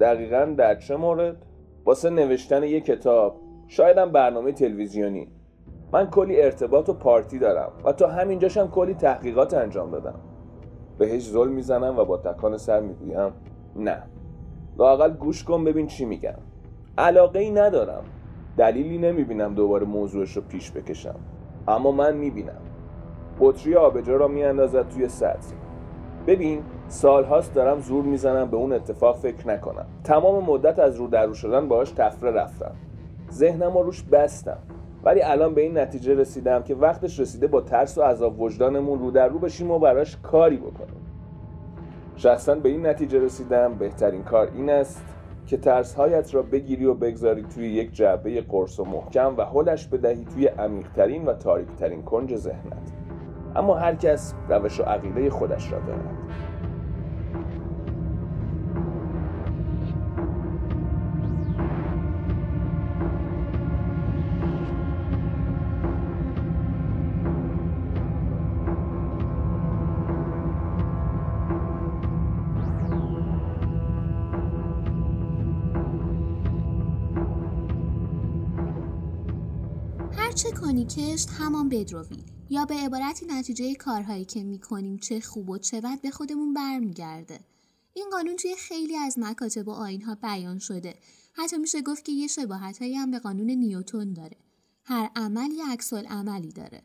دقیقا 0.00 0.54
در 0.58 0.74
چه 0.74 0.96
مورد؟ 0.96 1.36
واسه 1.84 2.10
نوشتن 2.10 2.62
یک 2.62 2.84
کتاب 2.84 3.40
شایدم 3.66 4.12
برنامه 4.12 4.52
تلویزیونی. 4.52 5.28
من 5.92 6.10
کلی 6.10 6.42
ارتباط 6.42 6.88
و 6.88 6.92
پارتی 6.92 7.38
دارم 7.38 7.72
و 7.84 7.92
تا 7.92 8.08
همینجاشم 8.08 8.68
کلی 8.68 8.94
تحقیقات 8.94 9.54
انجام 9.54 9.90
دادم. 9.90 10.14
بهش 10.98 11.30
ظلم 11.30 11.52
می‌زنم 11.52 11.98
و 11.98 12.04
با 12.04 12.16
تکان 12.16 12.56
سر 12.56 12.80
می‌گویم 12.80 13.32
نه. 13.76 14.02
لاقل 14.78 15.10
گوش 15.10 15.44
کن 15.44 15.64
ببین 15.64 15.86
چی 15.86 16.04
میگم. 16.04 16.38
علاقه 16.98 17.38
ای 17.38 17.50
ندارم. 17.50 18.04
دلیلی 18.58 18.98
نمی‌بینم 18.98 19.54
دوباره 19.54 19.86
موضوعش 19.86 20.36
رو 20.36 20.42
پیش 20.42 20.70
بکشم. 20.70 21.14
اما 21.68 21.92
من 21.92 22.16
می‌بینم. 22.16 22.60
بطری 23.40 23.74
آبجو 23.74 24.18
را 24.18 24.28
میاندازد 24.28 24.88
توی 24.88 25.08
سطح. 25.08 25.48
ببین 26.26 26.62
سالهاست 26.88 27.54
دارم 27.54 27.80
زور 27.80 28.04
می‌زنم 28.04 28.50
به 28.50 28.56
اون 28.56 28.72
اتفاق 28.72 29.16
فکر 29.16 29.48
نکنم. 29.48 29.86
تمام 30.04 30.44
مدت 30.44 30.78
از 30.78 30.96
رو 30.96 31.06
در 31.06 31.26
رو 31.26 31.34
شدن 31.34 31.68
باهاش 31.68 31.90
تفره 31.90 32.30
رفتم. 32.30 32.72
ذهنم 33.32 33.78
رو 33.78 33.82
روش 33.82 34.02
بستم. 34.02 34.58
ولی 35.04 35.22
الان 35.22 35.54
به 35.54 35.60
این 35.60 35.78
نتیجه 35.78 36.14
رسیدم 36.14 36.62
که 36.62 36.74
وقتش 36.74 37.20
رسیده 37.20 37.46
با 37.46 37.60
ترس 37.60 37.98
و 37.98 38.02
عذاب 38.02 38.40
وجدانمون 38.40 38.98
رو 38.98 39.10
در 39.10 39.28
رو 39.28 39.38
بشیم 39.38 39.70
و 39.70 39.78
براش 39.78 40.16
کاری 40.22 40.56
بکنیم. 40.56 41.06
شخصا 42.16 42.54
به 42.54 42.68
این 42.68 42.86
نتیجه 42.86 43.18
رسیدم. 43.18 43.74
بهترین 43.74 44.22
کار 44.22 44.48
این 44.54 44.70
است. 44.70 45.17
که 45.48 45.56
ترسهایت 45.56 46.34
را 46.34 46.42
بگیری 46.42 46.84
و 46.84 46.94
بگذاری 46.94 47.42
توی 47.42 47.68
یک 47.68 47.92
جعبه 47.92 48.40
قرص 48.40 48.80
و 48.80 48.84
محکم 48.84 49.36
و 49.36 49.44
حلش 49.44 49.86
بدهی 49.86 50.24
توی 50.24 50.46
عمیقترین 50.46 51.24
و 51.24 51.32
تاریکترین 51.32 52.02
کنج 52.02 52.36
ذهنت. 52.36 52.92
اما 53.56 53.74
هر 53.74 53.94
کس 53.94 54.34
روش 54.48 54.80
و 54.80 54.82
عقیده 54.82 55.30
خودش 55.30 55.72
را 55.72 55.78
دارد. 55.78 56.14
کشت 80.88 81.28
همان 81.30 81.68
بدروید 81.68 82.24
یا 82.50 82.64
به 82.64 82.74
عبارتی 82.74 83.26
نتیجه 83.26 83.74
کارهایی 83.74 84.24
که 84.24 84.44
می‌کنیم 84.44 84.98
چه 84.98 85.20
خوب 85.20 85.50
و 85.50 85.58
چه 85.58 85.80
بد 85.80 86.00
به 86.00 86.10
خودمون 86.10 86.54
برمیگرده. 86.54 87.40
این 87.94 88.06
قانون 88.12 88.36
توی 88.36 88.54
خیلی 88.58 88.96
از 88.96 89.18
مکاتب 89.18 89.68
و 89.68 89.70
آینها 89.70 90.14
بیان 90.14 90.58
شده. 90.58 90.94
حتی 91.32 91.58
میشه 91.58 91.82
گفت 91.82 92.04
که 92.04 92.12
یه 92.12 92.26
شباهتهایی 92.26 92.94
هم 92.94 93.10
به 93.10 93.18
قانون 93.18 93.50
نیوتون 93.50 94.12
داره. 94.12 94.36
هر 94.84 95.10
عمل 95.16 95.50
یه 95.50 95.68
عکس 95.68 95.92
عملی 95.92 96.52
داره. 96.52 96.82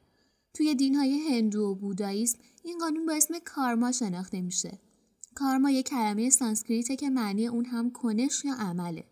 توی 0.53 0.75
دینهای 0.75 1.19
هندو 1.19 1.61
و 1.61 1.75
بوداییسم 1.75 2.39
این 2.63 2.77
قانون 2.77 3.05
با 3.05 3.13
اسم 3.13 3.33
کارما 3.45 3.91
شناخته 3.91 4.41
میشه. 4.41 4.79
کارما 5.35 5.69
یک 5.69 5.85
کلمه 5.85 6.29
سانسکریته 6.29 6.95
که 6.95 7.09
معنی 7.09 7.47
اون 7.47 7.65
هم 7.65 7.91
کنش 7.91 8.45
یا 8.45 8.53
عمله. 8.53 9.03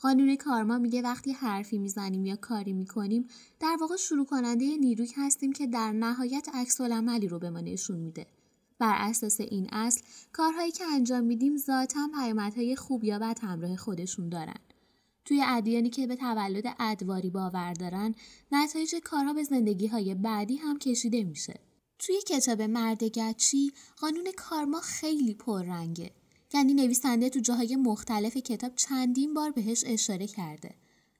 قانون 0.00 0.36
کارما 0.36 0.78
میگه 0.78 1.02
وقتی 1.02 1.32
حرفی 1.32 1.78
می‌زنیم 1.78 2.24
یا 2.24 2.36
کاری 2.36 2.72
می‌کنیم 2.72 3.28
در 3.60 3.76
واقع 3.80 3.96
شروع 3.96 4.26
کننده 4.26 4.76
نیروی 4.76 5.08
هستیم 5.16 5.52
که 5.52 5.66
در 5.66 5.92
نهایت 5.92 6.48
عکس 6.54 6.80
عملی 6.80 7.28
رو 7.28 7.38
به 7.38 7.50
ما 7.50 7.60
نشون 7.60 8.00
میده. 8.00 8.26
بر 8.78 8.94
اساس 8.98 9.40
این 9.40 9.68
اصل 9.72 10.02
کارهایی 10.32 10.70
که 10.70 10.84
انجام 10.84 11.24
میدیم 11.24 11.56
ذاتا 11.56 12.08
پیامدهای 12.14 12.76
خوب 12.76 13.04
یا 13.04 13.18
بد 13.18 13.38
همراه 13.42 13.76
خودشون 13.76 14.28
دارن. 14.28 14.58
توی 15.24 15.42
ادیانی 15.46 15.90
که 15.90 16.06
به 16.06 16.16
تولد 16.16 16.64
ادواری 16.80 17.30
باور 17.30 17.72
دارن 17.72 18.14
نتایج 18.52 18.94
کارها 19.04 19.32
به 19.32 19.42
زندگی 19.42 19.86
های 19.86 20.14
بعدی 20.14 20.56
هم 20.56 20.78
کشیده 20.78 21.24
میشه. 21.24 21.60
توی 21.98 22.20
کتاب 22.28 22.62
مرد 22.62 23.04
گچی 23.04 23.72
قانون 23.96 24.32
کارما 24.36 24.80
خیلی 24.80 25.34
پررنگه. 25.34 26.10
یعنی 26.54 26.74
نویسنده 26.74 27.28
تو 27.28 27.40
جاهای 27.40 27.76
مختلف 27.76 28.36
کتاب 28.36 28.74
چندین 28.74 29.34
بار 29.34 29.50
بهش 29.50 29.84
اشاره 29.86 30.26
کرده. 30.26 30.74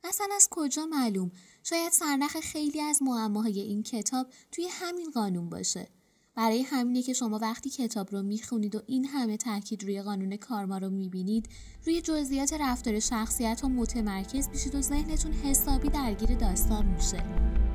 اصلا 0.05 0.27
از 0.37 0.49
کجا 0.51 0.87
معلوم؟ 0.87 1.31
شاید 1.65 1.93
سرنخ 1.93 2.37
خیلی 2.41 2.81
از 2.81 3.03
معماهای 3.03 3.61
این 3.61 3.83
کتاب 3.83 4.27
توی 4.53 4.67
همین 4.71 5.11
قانون 5.11 5.49
باشه. 5.49 5.89
برای 6.35 6.63
همینه 6.63 7.03
که 7.03 7.13
شما 7.13 7.39
وقتی 7.39 7.71
کتاب 7.71 8.13
رو 8.13 8.23
می‌خونید 8.23 8.75
و 8.75 8.83
این 8.87 9.05
همه 9.05 9.37
تاکید 9.37 9.83
روی 9.83 10.03
قانون 10.03 10.37
کارما 10.37 10.79
رو 10.79 10.91
می‌بینید 10.91 11.49
روی 11.87 12.01
جزئیات 12.01 12.53
رفتار 12.53 13.01
شخصیت 13.01 13.61
و 13.65 13.69
متمرکز 13.69 14.49
بشید 14.49 14.75
و 14.75 14.81
ذهنتون 14.81 15.33
حسابی 15.33 15.89
درگیر 15.89 16.35
داستان 16.35 16.87
میشه. 16.87 17.68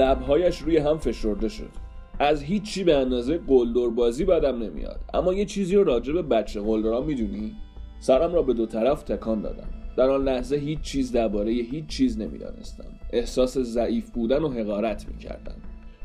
لبهایش 0.00 0.58
روی 0.58 0.76
هم 0.76 0.98
فشرده 0.98 1.48
شد. 1.48 1.70
از 2.18 2.42
هیچی 2.42 2.84
به 2.84 2.96
اندازه 2.96 3.38
قلدر 3.38 3.88
بازی 3.88 4.24
بدم 4.24 4.62
نمیاد. 4.62 5.00
اما 5.14 5.34
یه 5.34 5.44
چیزی 5.44 5.76
رو 5.76 5.84
راجع 5.84 6.12
به 6.12 6.22
بچه 6.22 6.60
قلدرها 6.60 7.00
می‌دونی؟ 7.00 7.54
سرم 8.00 8.34
را 8.34 8.42
به 8.42 8.52
دو 8.54 8.66
طرف 8.66 9.02
تکان 9.02 9.42
دادم. 9.42 9.68
در 9.96 10.10
آن 10.10 10.24
لحظه 10.24 10.56
هیچ 10.56 10.80
چیز 10.80 11.12
درباره 11.12 11.52
هیچ 11.52 11.86
چیز 11.86 12.18
نمی‌دانستم. 12.18 12.84
احساس 13.12 13.58
ضعیف 13.58 14.10
بودن 14.10 14.42
و 14.42 14.48
حقارت 14.48 15.08
می‌کردم. 15.08 15.54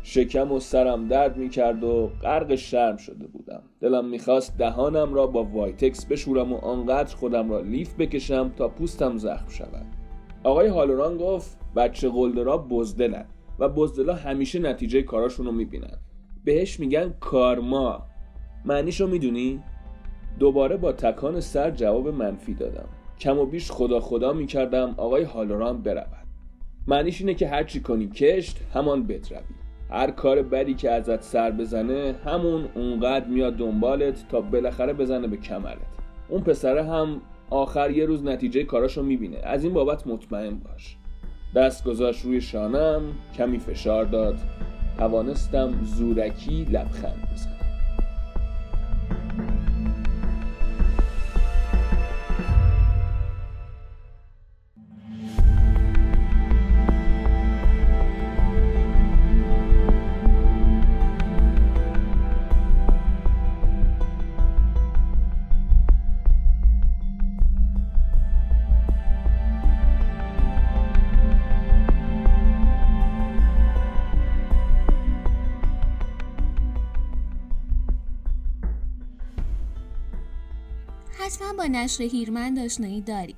شکم 0.04 0.52
و 0.52 0.60
سرم 0.60 1.08
درد 1.08 1.38
می‌کرد 1.38 1.84
و 1.84 2.12
غرق 2.22 2.56
شرم 2.56 2.98
شده 2.98 3.28
بودم. 3.28 3.62
دلم 3.82 4.10
می‌خواست 4.10 4.58
دهانم 4.58 5.14
را 5.14 5.28
با 5.28 5.44
وایتکس 5.44 6.06
بشورم 6.06 6.54
و 6.54 6.58
آنقدر 6.58 7.16
خودم 7.16 7.52
را 7.52 7.62
لیف 7.62 7.96
بکشم 7.96 8.52
تا 8.58 8.68
پوستم 8.68 9.18
زخم 9.18 9.50
شود. 9.50 9.86
آقای 10.44 10.68
هالوران 10.68 11.18
گفت 11.18 11.58
بچه 11.76 12.10
قلدرها 12.10 12.58
بزدلن. 12.58 13.26
و 13.60 13.70
بزدلا 13.70 14.16
همیشه 14.16 14.60
نتیجه 14.60 15.02
کاراشون 15.02 15.46
رو 15.46 15.52
می‌بینن. 15.52 15.98
بهش 16.46 16.80
میگن 16.80 17.14
کارما. 17.20 18.06
معنیشو 18.66 19.08
می‌دونی؟ 19.08 19.64
دوباره 20.40 20.78
با 20.78 20.92
تکان 20.92 21.40
سر 21.40 21.72
جواب 21.72 22.08
منفی 22.08 22.54
دادم. 22.54 22.90
کم 23.20 23.40
و 23.40 23.46
بیش 23.46 23.72
خدا 23.72 24.00
خدا 24.00 24.34
می‌کردم 24.34 24.94
آقای 24.98 25.24
هالوران 25.24 25.82
برود. 25.82 26.26
معنیش 26.88 27.22
اینه 27.22 27.34
که 27.34 27.48
هرچی 27.48 27.82
کنی 27.82 28.08
کشت 28.08 28.60
همان 28.74 29.08
بتروی. 29.08 29.40
هر 29.90 30.12
کار 30.12 30.42
بدی 30.42 30.74
که 30.74 30.92
ازت 30.92 31.22
سر 31.22 31.52
بزنه 31.52 32.16
همون 32.26 32.66
اونقدر 32.76 33.28
میاد 33.28 33.56
دنبالت 33.56 34.28
تا 34.30 34.42
بالاخره 34.42 34.94
بزنه 34.94 35.28
به 35.28 35.38
کمرت. 35.38 35.78
اون 36.30 36.42
پسره 36.42 36.84
هم 36.84 37.22
آخر 37.50 37.92
یه 37.92 38.06
روز 38.06 38.24
نتیجه 38.24 38.64
کاراشو 38.64 39.04
می‌بینه. 39.04 39.38
از 39.38 39.64
این 39.64 39.74
بابت 39.74 40.08
مطمئن 40.08 40.56
باش. 40.56 40.98
دست 41.56 41.84
گذاشت 41.84 42.26
روی 42.26 42.42
شانم 42.42 43.02
کمی 43.38 43.60
فشار 43.60 44.06
داد. 44.06 44.38
توانستم 44.98 45.74
زورکی 45.84 46.66
لبخند 46.66 47.30
بزنم. 47.34 47.55
با 81.58 81.66
نشر 81.66 82.04
هیرمند 82.04 82.60
آشنایی 82.60 83.02
دارید 83.02 83.36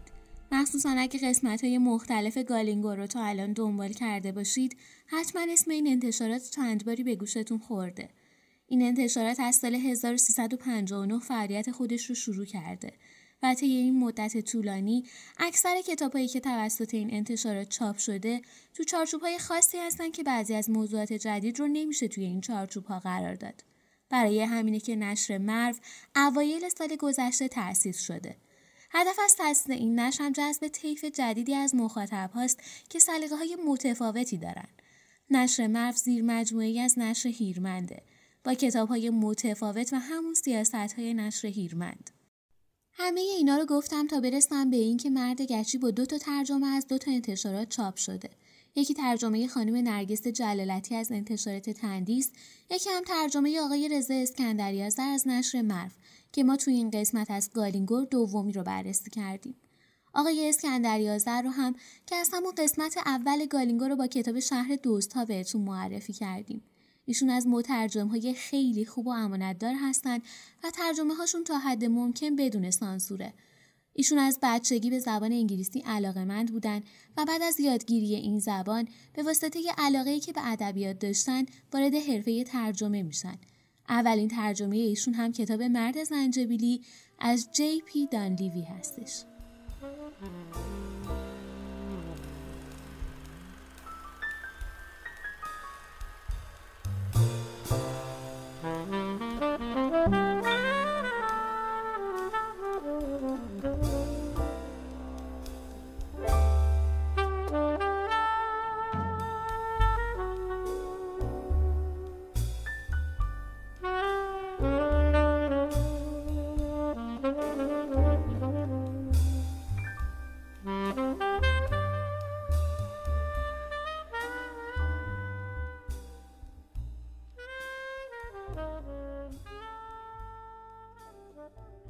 مخصوصا 0.51 0.89
اگه 0.89 1.19
قسمت 1.19 1.63
های 1.63 1.77
مختلف 1.77 2.37
گالینگو 2.37 2.89
رو 2.89 3.07
تا 3.07 3.23
الان 3.23 3.53
دنبال 3.53 3.93
کرده 3.93 4.31
باشید 4.31 4.77
حتما 5.07 5.41
اسم 5.49 5.71
این 5.71 5.87
انتشارات 5.87 6.49
چند 6.49 6.85
باری 6.85 7.03
به 7.03 7.15
گوشتون 7.15 7.57
خورده 7.57 8.09
این 8.67 8.81
انتشارات 8.81 9.39
از 9.39 9.55
سال 9.55 9.75
1359 9.75 11.19
فعالیت 11.19 11.71
خودش 11.71 12.05
رو 12.05 12.15
شروع 12.15 12.45
کرده 12.45 12.93
و 13.43 13.53
طی 13.53 13.65
این 13.65 13.99
مدت 13.99 14.37
طولانی 14.37 15.03
اکثر 15.37 15.81
کتابهایی 15.81 16.27
که 16.27 16.39
توسط 16.39 16.93
این 16.93 17.13
انتشارات 17.13 17.69
چاپ 17.69 17.97
شده 17.97 18.41
تو 18.73 18.83
چارچوب 18.83 19.21
های 19.21 19.39
خاصی 19.39 19.77
هستن 19.77 20.11
که 20.11 20.23
بعضی 20.23 20.53
از 20.53 20.69
موضوعات 20.69 21.13
جدید 21.13 21.59
رو 21.59 21.67
نمیشه 21.67 22.07
توی 22.07 22.23
این 22.23 22.41
چارچوب 22.41 22.85
ها 22.85 22.99
قرار 22.99 23.35
داد. 23.35 23.66
برای 24.09 24.41
همینه 24.41 24.79
که 24.79 24.95
نشر 24.95 25.37
مرو 25.37 25.75
اوایل 26.15 26.69
سال 26.69 26.95
گذشته 26.95 27.47
تأسیس 27.47 28.01
شده. 28.01 28.35
هدف 28.91 29.19
از 29.23 29.35
تأسیس 29.35 29.69
این 29.69 29.99
نشر 29.99 30.23
هم 30.23 30.31
جذب 30.31 30.67
طیف 30.67 31.05
جدیدی 31.05 31.55
از 31.55 31.75
مخاطب 31.75 32.29
هاست 32.33 32.59
که 32.89 32.99
سلیقه 32.99 33.35
های 33.35 33.57
متفاوتی 33.67 34.37
دارن. 34.37 34.67
نشر 35.29 35.67
مرو 35.67 35.91
زیر 35.91 36.23
مجموعی 36.23 36.79
از 36.79 36.99
نشر 36.99 37.29
هیرمنده 37.29 38.03
با 38.43 38.53
کتاب 38.53 38.89
های 38.89 39.09
متفاوت 39.09 39.93
و 39.93 39.95
همون 39.95 40.33
سیاست 40.33 40.75
های 40.75 41.13
نشر 41.13 41.47
هیرمند. 41.47 42.09
همه 42.93 43.21
اینا 43.21 43.57
رو 43.57 43.65
گفتم 43.65 44.07
تا 44.07 44.19
برسم 44.19 44.69
به 44.69 44.77
اینکه 44.77 45.09
مرد 45.09 45.41
گچی 45.41 45.77
با 45.77 45.91
دو 45.91 46.05
تا 46.05 46.17
ترجمه 46.17 46.67
از 46.67 46.87
دو 46.87 46.97
تا 46.97 47.11
انتشارات 47.11 47.69
چاپ 47.69 47.95
شده. 47.95 48.29
یکی 48.77 48.93
ترجمه 48.93 49.47
خانم 49.47 49.75
نرگس 49.75 50.27
جلالتی 50.27 50.95
از 50.95 51.11
انتشارات 51.11 51.69
تندیس 51.69 52.31
یکی 52.71 52.89
هم 52.89 53.03
ترجمه 53.03 53.59
آقای 53.61 53.89
رضا 53.89 54.13
اسکندری 54.13 54.81
از 54.81 54.99
نشر 55.27 55.61
مرف 55.61 55.93
که 56.31 56.43
ما 56.43 56.55
توی 56.55 56.73
این 56.73 56.89
قسمت 56.89 57.31
از 57.31 57.49
گالینگور 57.53 58.05
دومی 58.05 58.51
رو 58.51 58.63
بررسی 58.63 59.09
کردیم. 59.09 59.55
آقای 60.13 60.49
اسکندریازر 60.49 61.41
رو 61.41 61.49
هم 61.49 61.75
که 62.05 62.15
از 62.15 62.29
همون 62.33 62.51
قسمت 62.57 62.97
اول 63.05 63.45
گالینگور 63.45 63.89
رو 63.89 63.95
با 63.95 64.07
کتاب 64.07 64.39
شهر 64.39 64.75
دوست 64.75 65.13
ها 65.13 65.25
بهتون 65.25 65.61
معرفی 65.61 66.13
کردیم. 66.13 66.63
ایشون 67.05 67.29
از 67.29 67.47
مترجم 67.47 68.07
های 68.07 68.33
خیلی 68.33 68.85
خوب 68.85 69.07
و 69.07 69.09
امانتدار 69.09 69.73
هستند 69.81 70.21
و 70.63 70.71
ترجمه 70.71 71.15
هاشون 71.15 71.43
تا 71.43 71.57
حد 71.57 71.85
ممکن 71.85 72.35
بدون 72.35 72.71
سانسوره. 72.71 73.33
ایشون 73.99 74.17
از 74.17 74.39
بچگی 74.41 74.89
به 74.89 74.99
زبان 74.99 75.31
انگلیسی 75.31 75.79
علاقه 75.79 76.45
بودن 76.45 76.81
و 77.17 77.25
بعد 77.25 77.41
از 77.41 77.59
یادگیری 77.59 78.15
این 78.15 78.39
زبان 78.39 78.87
به 79.13 79.23
واسطه 79.23 79.59
علاقه 79.77 80.19
که 80.19 80.33
به 80.33 80.51
ادبیات 80.51 80.99
داشتن 80.99 81.45
وارد 81.73 81.93
حرفه 81.93 82.43
ترجمه 82.43 83.03
میشن. 83.03 83.37
اولین 83.89 84.27
ترجمه 84.27 84.75
ایشون 84.75 85.13
هم 85.13 85.31
کتاب 85.31 85.61
مرد 85.61 86.03
زنجبیلی 86.03 86.81
از 87.19 87.49
جی 87.51 87.81
پی 87.85 88.07
دانلیوی 88.07 88.61
هستش. 88.61 89.23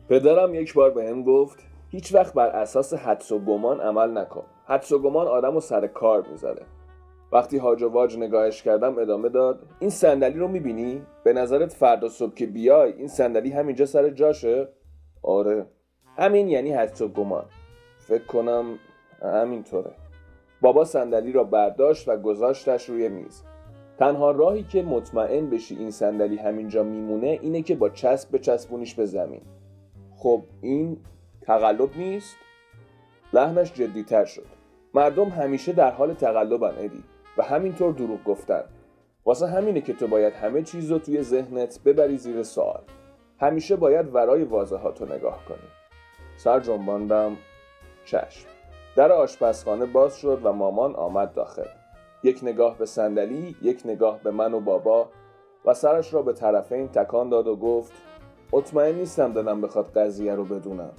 پدرم 0.10 0.56
یک 0.56 0.74
بار 0.74 0.92
به 0.92 1.10
هم 1.10 1.24
گفت 1.24 1.60
هیچ 1.90 2.14
وقت 2.16 2.34
بر 2.34 2.48
اساس 2.48 2.94
حدس 2.94 3.32
و 3.32 3.40
گمان 3.40 3.80
عمل 3.80 4.18
نکن. 4.18 4.44
حدس 4.66 4.92
و 4.92 5.00
گمان 5.00 5.28
آدم 5.28 5.54
رو 5.54 5.60
سر 5.60 5.88
کار 5.88 6.28
می‌ذاره. 6.32 6.62
وقتی 7.32 7.58
هاج 7.58 7.84
و 7.84 7.90
واج 7.90 8.18
نگاهش 8.18 8.64
کردم 8.64 9.00
ادامه 9.00 9.30
داد 9.30 9.60
این 9.80 9.90
صندلی 9.90 10.40
رو 10.40 10.48
می‌بینی؟ 10.48 11.02
به 11.24 11.34
نظرت 11.34 11.74
فردا 11.74 12.10
صبح 12.10 12.34
که 12.34 12.46
بیای 12.46 12.94
این 12.94 13.08
صندلی 13.08 13.52
همینجا 13.52 13.86
سر 13.86 14.10
جاشه؟ 14.10 14.68
آره. 15.24 15.66
همین 16.18 16.48
یعنی 16.48 16.74
حدس 16.74 17.02
و 17.02 17.08
گمان. 17.08 17.46
فکر 18.00 18.26
کنم 18.26 18.66
همینطوره. 19.22 19.92
بابا 20.62 20.86
صندلی 20.86 21.32
را 21.32 21.44
برداشت 21.44 22.10
و 22.10 22.18
گذاشتش 22.18 22.90
روی 22.90 23.10
میز. 23.10 23.44
تنها 23.98 24.32
راهی 24.32 24.64
که 24.64 24.84
مطمئن 24.84 25.50
بشی 25.50 25.76
این 25.76 25.92
صندلی 25.92 26.38
همینجا 26.38 26.84
میمونه 26.84 27.40
اینه 27.42 27.62
که 27.62 27.76
با 27.76 27.90
چسب 27.90 28.36
بچسبونیش 28.36 28.96
به 28.96 29.06
زمین. 29.06 29.42
خب 30.28 30.44
این 30.62 30.98
تقلب 31.42 31.98
نیست؟ 31.98 32.36
لحنش 33.34 33.74
جدیتر 33.74 34.26
شد. 34.26 34.46
مردم 34.94 35.30
همیشه 35.30 35.74
در 35.74 35.92
حال 35.92 36.14
تقلبن 36.14 36.74
ادی 36.78 37.04
و 37.38 37.44
همینطور 37.44 37.94
دروغ 37.94 38.24
گفتن. 38.24 38.64
واسه 39.26 39.48
همینه 39.48 39.82
که 39.82 39.94
تو 39.94 40.08
باید 40.08 40.34
همه 40.34 40.64
چیز 40.64 40.92
رو 40.92 41.00
توی 41.00 41.22
ذهنت 41.22 41.80
ببری 41.86 42.18
زیر 42.18 42.44
سوال. 42.44 42.82
همیشه 43.40 43.76
باید 43.76 44.16
ورای 44.16 44.44
واضحات 44.44 45.02
رو 45.02 45.14
نگاه 45.14 45.46
کنی. 45.46 45.68
سر 46.38 46.60
جنباندم. 46.60 47.38
چشم. 48.06 48.48
در 48.96 49.12
آشپزخانه 49.12 49.86
باز 49.86 50.18
شد 50.18 50.42
و 50.44 50.52
مامان 50.54 50.96
آمد 50.96 51.34
داخل. 51.34 51.70
یک 52.24 52.40
نگاه 52.44 52.78
به 52.78 52.86
صندلی 52.86 53.56
یک 53.62 53.82
نگاه 53.86 54.20
به 54.24 54.32
من 54.32 54.54
و 54.54 54.60
بابا 54.60 55.10
و 55.66 55.74
سرش 55.74 56.14
را 56.14 56.22
به 56.22 56.34
طرفین 56.34 56.88
تکان 56.88 57.30
داد 57.30 57.48
و 57.48 57.56
گفت 57.56 57.94
مطمئن 58.54 58.96
نیستم 58.96 59.34
دلم 59.34 59.62
بخواد 59.62 59.94
قضیه 59.94 60.36
رو 60.36 60.46
بدونم. 60.46 60.92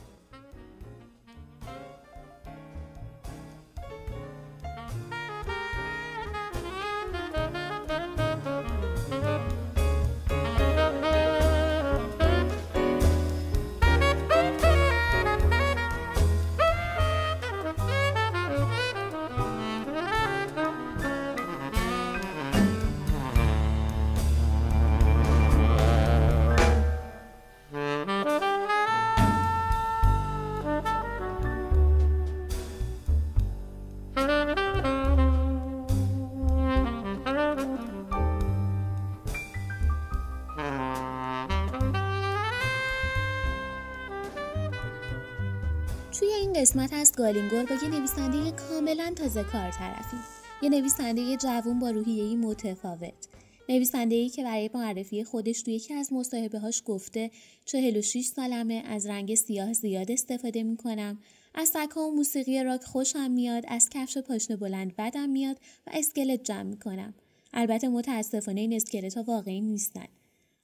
قسمت 46.68 46.92
از 46.92 47.12
گالینگور 47.12 47.64
با 47.64 47.74
یه 47.74 47.88
نویسنده 47.88 48.50
کاملا 48.50 49.12
تازه 49.16 49.44
کار 49.44 49.70
طرفی 49.70 50.16
یه 50.62 50.68
نویسنده 50.68 51.37
جوون 51.37 51.78
با 51.78 51.90
روحیه‌ای 51.90 52.37
متفاوت. 52.37 53.28
نویسنده 53.68 54.28
که 54.28 54.42
برای 54.42 54.70
معرفی 54.74 55.24
خودش 55.24 55.62
توی 55.62 55.74
یکی 55.74 55.94
از 55.94 56.12
مصاحبه 56.12 56.59
هاش 56.59 56.83
گفته 56.87 57.31
46 57.64 58.24
سالمه 58.24 58.83
از 58.87 59.07
رنگ 59.07 59.35
سیاه 59.35 59.72
زیاد 59.72 60.11
استفاده 60.11 60.62
می‌کنم. 60.62 61.18
از 61.54 61.68
سکا 61.68 62.00
و 62.00 62.14
موسیقی 62.14 62.62
راک 62.62 62.85
خوشم 62.85 63.31
میاد 63.31 63.64
از 63.68 63.88
کفش 63.90 64.18
پاشنه 64.18 64.57
بلند 64.57 64.96
بدم 64.96 65.28
میاد 65.28 65.57
و 65.87 65.90
اسکلت 65.92 66.42
جمع 66.42 66.62
می‌کنم. 66.62 67.14
البته 67.52 67.88
متاسفانه 67.88 68.61
این 68.61 68.72
اسکلت 68.72 69.16
ها 69.16 69.22
واقعی 69.22 69.61
نیستن. 69.61 70.07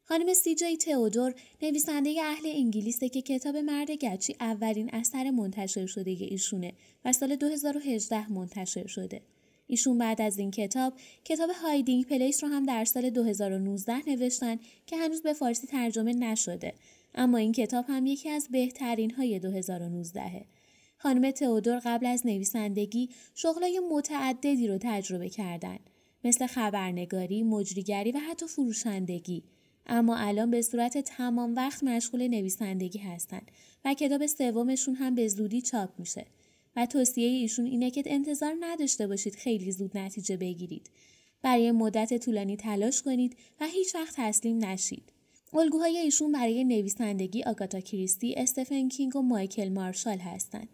خانم 0.08 0.34
سی 0.34 0.54
جی 0.54 0.76
تئودور 0.76 1.34
نویسنده 1.62 2.22
اهل 2.22 2.46
انگلیسه 2.46 3.08
که 3.08 3.22
کتاب 3.22 3.56
مرد 3.56 3.90
گچی 3.90 4.36
اولین 4.40 4.90
اثر 4.92 5.30
منتشر 5.30 5.86
شده 5.86 6.10
ایشونه 6.10 6.72
و 7.04 7.12
سال 7.12 7.36
2018 7.36 8.32
منتشر 8.32 8.86
شده. 8.86 9.22
ایشون 9.66 9.98
بعد 9.98 10.22
از 10.22 10.38
این 10.38 10.50
کتاب 10.50 10.92
کتاب 11.24 11.50
هایدینگ 11.50 12.06
پلیس 12.06 12.44
رو 12.44 12.50
هم 12.50 12.66
در 12.66 12.84
سال 12.84 13.10
2019 13.10 14.08
نوشتن 14.08 14.58
که 14.86 14.96
هنوز 14.96 15.22
به 15.22 15.32
فارسی 15.32 15.66
ترجمه 15.66 16.12
نشده. 16.12 16.74
اما 17.14 17.38
این 17.38 17.52
کتاب 17.52 17.84
هم 17.88 18.06
یکی 18.06 18.28
از 18.28 18.48
بهترین 18.50 19.10
های 19.10 19.38
2019 19.38 20.44
خانم 20.98 21.30
تئودور 21.30 21.80
قبل 21.84 22.06
از 22.06 22.26
نویسندگی 22.26 23.08
شغلای 23.34 23.80
متعددی 23.92 24.68
رو 24.68 24.78
تجربه 24.80 25.28
کردن. 25.28 25.78
مثل 26.24 26.46
خبرنگاری، 26.46 27.42
مجریگری 27.42 28.12
و 28.12 28.18
حتی 28.18 28.46
فروشندگی. 28.46 29.42
اما 29.86 30.16
الان 30.16 30.50
به 30.50 30.62
صورت 30.62 30.98
تمام 30.98 31.54
وقت 31.54 31.84
مشغول 31.84 32.28
نویسندگی 32.28 32.98
هستند 32.98 33.50
و 33.84 33.94
کتاب 33.94 34.26
سومشون 34.26 34.94
هم 34.94 35.14
به 35.14 35.28
زودی 35.28 35.62
چاپ 35.62 35.90
میشه. 35.98 36.26
و 36.76 36.86
توصیه 36.86 37.28
ایشون 37.28 37.64
اینه 37.64 37.90
که 37.90 38.02
انتظار 38.06 38.54
نداشته 38.60 39.06
باشید 39.06 39.34
خیلی 39.34 39.72
زود 39.72 39.98
نتیجه 39.98 40.36
بگیرید. 40.36 40.90
برای 41.42 41.72
مدت 41.72 42.24
طولانی 42.24 42.56
تلاش 42.56 43.02
کنید 43.02 43.36
و 43.60 43.66
هیچ 43.66 43.94
وقت 43.94 44.14
تسلیم 44.16 44.64
نشید. 44.64 45.12
الگوهای 45.52 45.98
ایشون 45.98 46.32
برای 46.32 46.64
نویسندگی 46.64 47.42
آگاتا 47.42 47.80
کریستی، 47.80 48.34
استفن 48.34 48.88
کینگ 48.88 49.16
و 49.16 49.22
مایکل 49.22 49.68
مارشال 49.68 50.18
هستند. 50.18 50.68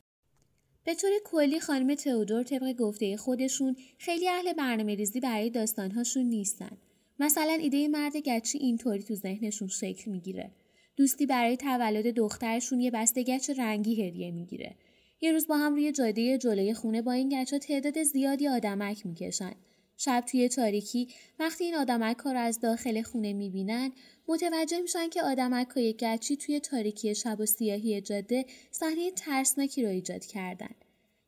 به 0.84 0.94
طور 0.94 1.10
کلی 1.24 1.60
خانم 1.60 1.94
تئودور 1.94 2.42
طبق 2.42 2.72
گفته 2.72 3.16
خودشون 3.16 3.76
خیلی 3.98 4.28
اهل 4.28 4.52
برنامه 4.52 4.94
ریزی 4.94 5.20
برای 5.20 5.50
داستانهاشون 5.50 6.22
نیستن. 6.22 6.78
مثلا 7.20 7.52
ایده 7.52 7.88
مرد 7.88 8.16
گچی 8.16 8.58
اینطوری 8.58 9.02
تو 9.02 9.14
ذهنشون 9.14 9.68
شکل 9.68 10.10
می‌گیره. 10.10 10.50
دوستی 10.96 11.26
برای 11.26 11.56
تولد 11.56 12.14
دخترشون 12.14 12.80
یه 12.80 12.90
بسته 12.90 13.22
گچ 13.22 13.50
رنگی 13.50 14.02
هدیه 14.02 14.30
می‌گیره. 14.30 14.74
یه 15.20 15.32
روز 15.32 15.46
با 15.46 15.56
هم 15.56 15.74
روی 15.74 15.92
جاده 15.92 16.38
جلوی 16.38 16.74
خونه 16.74 17.02
با 17.02 17.12
این 17.12 17.28
گچا 17.28 17.58
تعداد 17.58 18.02
زیادی 18.02 18.48
آدمک 18.48 19.06
می‌کشن. 19.06 19.52
شب 19.96 20.24
توی 20.28 20.48
تاریکی 20.48 21.08
وقتی 21.38 21.64
این 21.64 21.74
آدمک 21.74 22.16
ها 22.16 22.32
رو 22.32 22.38
از 22.38 22.60
داخل 22.60 23.02
خونه 23.02 23.32
می‌بینن 23.32 23.92
متوجه 24.28 24.80
میشن 24.80 25.08
که 25.08 25.22
آدمک 25.22 25.68
های 25.68 25.92
گچی 25.92 26.36
توی 26.36 26.60
تاریکی 26.60 27.14
شب 27.14 27.40
و 27.40 27.46
سیاهی 27.46 28.00
جاده 28.00 28.44
صحنه 28.70 29.10
ترسناکی 29.10 29.82
رو 29.82 29.88
ایجاد 29.88 30.24
کردن. 30.24 30.74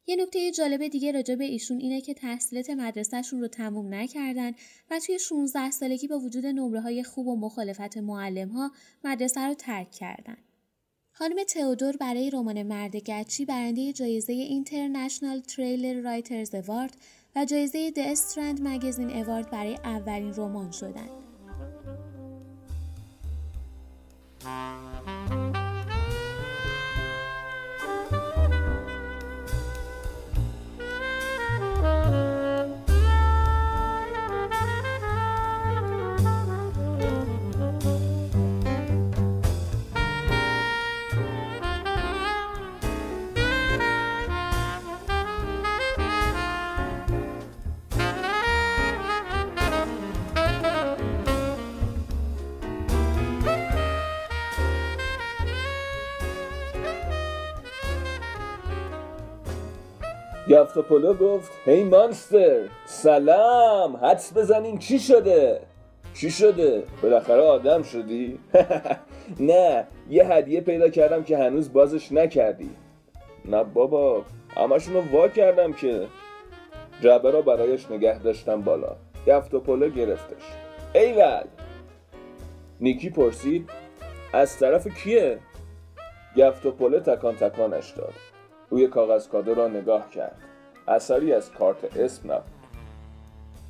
یه 0.07 0.17
نکته 0.17 0.51
جالب 0.51 0.89
دیگه 0.89 1.13
راجع 1.13 1.35
به 1.35 1.45
ایشون 1.45 1.79
اینه 1.79 2.01
که 2.01 2.15
تحصیلات 2.15 2.71
مدرسهشون 2.71 3.41
رو 3.41 3.49
تموم 3.49 3.95
نکردن 3.95 4.53
و 4.91 4.99
توی 4.99 5.19
16 5.19 5.71
سالگی 5.71 6.09
با 6.09 6.19
وجود 6.19 6.47
نمره 6.47 6.81
های 6.81 7.03
خوب 7.03 7.27
و 7.27 7.37
مخالفت 7.37 7.97
معلم 7.99 8.49
ها 8.49 8.73
مدرسه 9.05 9.41
رو 9.41 9.55
ترک 9.55 9.91
کردن. 9.91 10.37
خانم 11.13 11.45
تئودور 11.45 11.97
برای 11.97 12.31
رمان 12.31 12.63
مرد 12.63 12.97
گچی 12.97 13.45
برنده 13.45 13.93
جایزه 13.93 14.33
اینترنشنال 14.33 15.41
تریلر 15.41 16.01
رایترز 16.01 16.55
اوارد 16.55 16.97
و 17.37 17.45
جایزه 17.45 17.91
د 17.91 17.99
استرند 17.99 18.61
مگزین 18.63 19.11
اوارد 19.11 19.51
برای 19.51 19.75
اولین 19.75 20.35
رمان 20.35 20.71
شدند. 20.71 21.23
یافتوپولو 60.53 61.15
گفت 61.15 61.53
هی 61.65 61.85
مانستر 61.85 62.69
سلام! 62.85 63.97
حدس 63.97 64.37
بزنین 64.37 64.79
چی 64.79 64.99
شده؟ 64.99 65.61
چی 66.15 66.31
شده؟ 66.31 66.83
بالاخره 67.03 67.43
آدم 67.43 67.83
شدی؟ 67.83 68.39
نه 69.41 69.87
یه 70.11 70.25
هدیه 70.27 70.61
پیدا 70.61 70.89
کردم 70.89 71.25
که 71.25 71.39
هنوز 71.39 71.73
بازش 71.73 72.13
نکردی. 72.13 72.71
نه 73.45 73.65
بابا 73.65 74.25
همشونو 74.57 75.01
وا 75.13 75.29
کردم 75.29 75.73
که. 75.73 76.07
جعبه 77.01 77.31
را 77.31 77.43
برایش 77.43 77.91
نگه 77.91 78.19
داشتم 78.19 78.61
بالا. 78.61 78.97
یافتوپولو 79.27 79.89
گرفتش. 79.89 80.43
ایول! 80.95 81.45
نیکی 82.81 83.11
پرسید 83.11 83.71
از 84.33 84.59
طرف 84.59 84.89
کیه؟ 84.89 85.39
گفت 86.37 86.67
و 86.67 86.71
پله 86.71 87.01
تکان 87.01 87.37
تکانش 87.37 87.91
داد. 87.91 88.32
روی 88.73 88.89
کاغذ 88.89 89.29
کادو 89.29 89.55
را 89.55 89.69
نگاه 89.69 90.11
کرد. 90.11 90.37
اثری 90.89 91.33
از 91.33 91.53
کارت 91.53 91.97
اسم 91.97 92.33
نبود. 92.33 92.53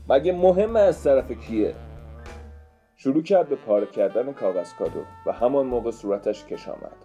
مگه 0.09 0.33
مهم 0.33 0.77
از 0.77 1.05
طرف 1.05 1.33
کیه؟ 1.33 1.75
شروع 2.97 3.23
کرد 3.23 3.49
به 3.49 3.57
پاره 3.57 3.87
کردن 3.87 4.33
کاغذ 4.33 4.73
کادو 4.75 5.01
و 5.27 5.33
همان 5.33 5.67
موقع 5.67 5.91
صورتش 5.91 6.45
کش 6.45 6.69
آمد. 6.69 6.97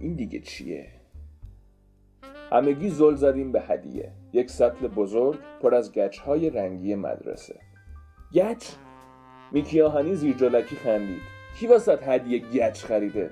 این 0.00 0.14
دیگه 0.14 0.40
چیه؟ 0.40 0.88
همگی 2.52 2.88
زل 2.90 3.14
زدیم 3.14 3.52
به 3.52 3.60
هدیه. 3.60 4.12
یک 4.32 4.50
سطل 4.50 4.88
بزرگ 4.88 5.38
پر 5.62 5.74
از 5.74 5.92
گچ 5.92 6.18
های 6.18 6.50
رنگی 6.50 6.94
مدرسه. 6.94 7.60
گچ؟ 8.32 8.64
میکی 9.52 9.80
آهنی 9.80 10.14
زیر 10.14 10.36
جلکی 10.36 10.76
خندید. 10.76 11.22
کی 11.58 11.66
واسط 11.66 12.02
هدیه 12.02 12.38
گچ 12.38 12.84
خریده؟ 12.84 13.30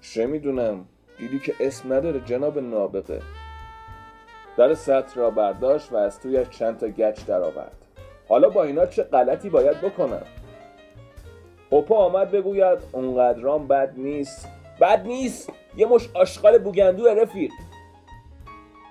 چه 0.00 0.26
می‌دونم. 0.26 0.88
دیدی 1.18 1.38
که 1.38 1.54
اسم 1.60 1.92
نداره 1.92 2.20
جناب 2.20 2.58
نابغه. 2.58 3.20
در 4.56 4.74
سطر 4.74 5.20
را 5.20 5.30
برداشت 5.30 5.92
و 5.92 5.96
از 5.96 6.20
تویش 6.20 6.48
چند 6.48 6.78
تا 6.78 6.88
گچ 6.88 7.26
درآورد. 7.26 7.76
حالا 8.28 8.48
با 8.48 8.62
اینا 8.62 8.86
چه 8.86 9.02
غلطی 9.02 9.50
باید 9.50 9.80
بکنم؟ 9.80 10.22
اوپا 11.70 11.96
آمد 11.96 12.30
بگوید 12.30 12.78
اونقدرام 12.92 13.68
بد 13.68 13.92
نیست. 13.96 14.48
بد 14.80 15.06
نیست! 15.06 15.52
یه 15.76 15.86
مش 15.86 16.08
آشغال 16.14 16.58
بوگندو 16.58 17.06
رفیق. 17.08 17.50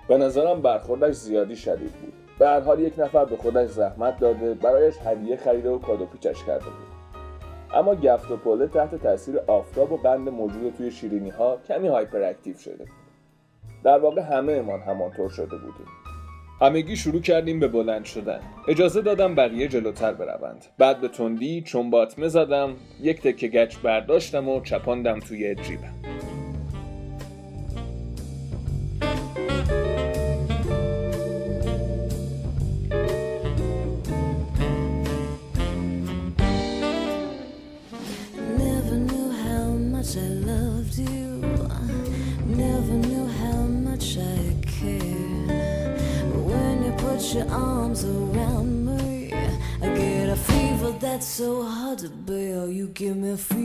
به 0.08 0.18
نظرم 0.18 0.62
برخوردش 0.62 1.14
زیادی 1.14 1.56
شدید 1.56 1.92
بود. 1.92 2.12
به 2.38 2.46
هر 2.48 2.60
حال 2.60 2.80
یک 2.80 2.98
نفر 2.98 3.24
به 3.24 3.36
خودش 3.36 3.68
زحمت 3.68 4.20
داده 4.20 4.54
برایش 4.54 4.94
هدیه 5.04 5.36
خریده 5.36 5.70
و 5.70 5.78
کادو 5.78 6.06
پیچش 6.06 6.44
کرده 6.44 6.64
بود. 6.64 6.87
اما 7.78 7.94
گفت 7.94 8.30
و 8.30 8.36
پله 8.36 8.66
تحت 8.66 8.94
تاثیر 8.94 9.38
آفتاب 9.46 9.92
و 9.92 9.96
قند 9.96 10.28
موجود 10.28 10.74
توی 10.76 10.90
شیرینی 10.90 11.30
ها 11.30 11.58
کمی 11.68 11.88
هایپر 11.88 12.22
اکتیو 12.22 12.56
شده 12.56 12.76
بود. 12.76 12.88
در 13.84 13.98
واقع 13.98 14.20
همه 14.20 14.52
امان 14.52 14.80
همانطور 14.80 15.30
شده 15.30 15.56
بودیم 15.56 15.86
همگی 16.60 16.96
شروع 16.96 17.20
کردیم 17.20 17.60
به 17.60 17.68
بلند 17.68 18.04
شدن. 18.04 18.40
اجازه 18.68 19.02
دادم 19.02 19.34
بقیه 19.34 19.68
جلوتر 19.68 20.12
بروند. 20.12 20.64
بعد 20.78 21.00
به 21.00 21.08
تندی 21.08 21.62
چون 21.62 21.90
باطمه 21.90 22.28
زدم 22.28 22.74
یک 23.00 23.20
تکه 23.20 23.48
گچ 23.48 23.76
برداشتم 23.78 24.48
و 24.48 24.60
چپاندم 24.60 25.20
توی 25.20 25.54
جیبم. 25.54 25.94
Give 52.94 53.16
me 53.16 53.36
fever. 53.36 53.57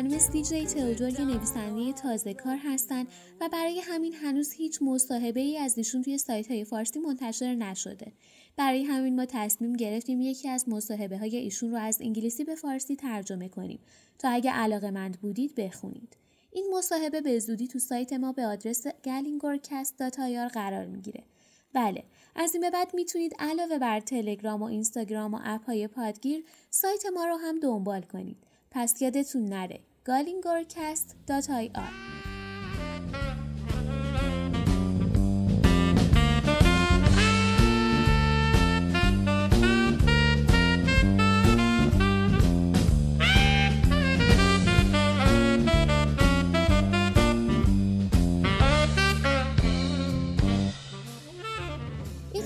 خانم 0.00 0.18
سیجی 0.18 0.66
تئودور 0.66 1.08
یه 1.08 1.24
نویسنده 1.24 1.92
تازه 1.92 2.34
کار 2.34 2.56
هستن 2.64 3.06
و 3.40 3.48
برای 3.48 3.80
همین 3.80 4.14
هنوز 4.14 4.52
هیچ 4.52 4.82
مصاحبه 4.82 5.40
ای 5.40 5.58
از 5.58 5.78
ایشون 5.78 6.02
توی 6.02 6.18
سایت 6.18 6.50
های 6.50 6.64
فارسی 6.64 6.98
منتشر 6.98 7.54
نشده. 7.54 8.12
برای 8.56 8.84
همین 8.84 9.16
ما 9.16 9.24
تصمیم 9.24 9.72
گرفتیم 9.72 10.20
یکی 10.20 10.48
از 10.48 10.68
مصاحبه 10.68 11.18
های 11.18 11.36
ایشون 11.36 11.70
رو 11.70 11.76
از 11.76 11.98
انگلیسی 12.00 12.44
به 12.44 12.54
فارسی 12.54 12.96
ترجمه 12.96 13.48
کنیم. 13.48 13.78
تا 14.18 14.28
اگه 14.28 14.50
علاقه 14.50 14.90
مند 14.90 15.20
بودید 15.20 15.54
بخونید. 15.54 16.16
این 16.52 16.74
مصاحبه 16.74 17.20
به 17.20 17.38
زودی 17.38 17.68
تو 17.68 17.78
سایت 17.78 18.12
ما 18.12 18.32
به 18.32 18.46
آدرس 18.46 18.86
گلینگورکست.ir 18.86 20.52
قرار 20.52 20.86
می‌گیره. 20.86 21.24
بله 21.72 22.04
از 22.36 22.54
این 22.54 22.60
به 22.60 22.70
بعد 22.70 22.94
می‌تونید 22.94 23.34
علاوه 23.38 23.78
بر 23.78 24.00
تلگرام 24.00 24.62
و 24.62 24.64
اینستاگرام 24.64 25.34
و 25.34 25.38
app 25.44 25.64
های 25.64 25.88
پادگیر 25.88 26.44
سایت 26.70 27.06
ما 27.14 27.24
رو 27.24 27.36
هم 27.36 27.60
دنبال 27.60 28.02
کنید. 28.02 28.36
پس 28.70 29.02
یادتون 29.02 29.44
نره 29.44 29.80
galingorcast.ir 30.04 31.92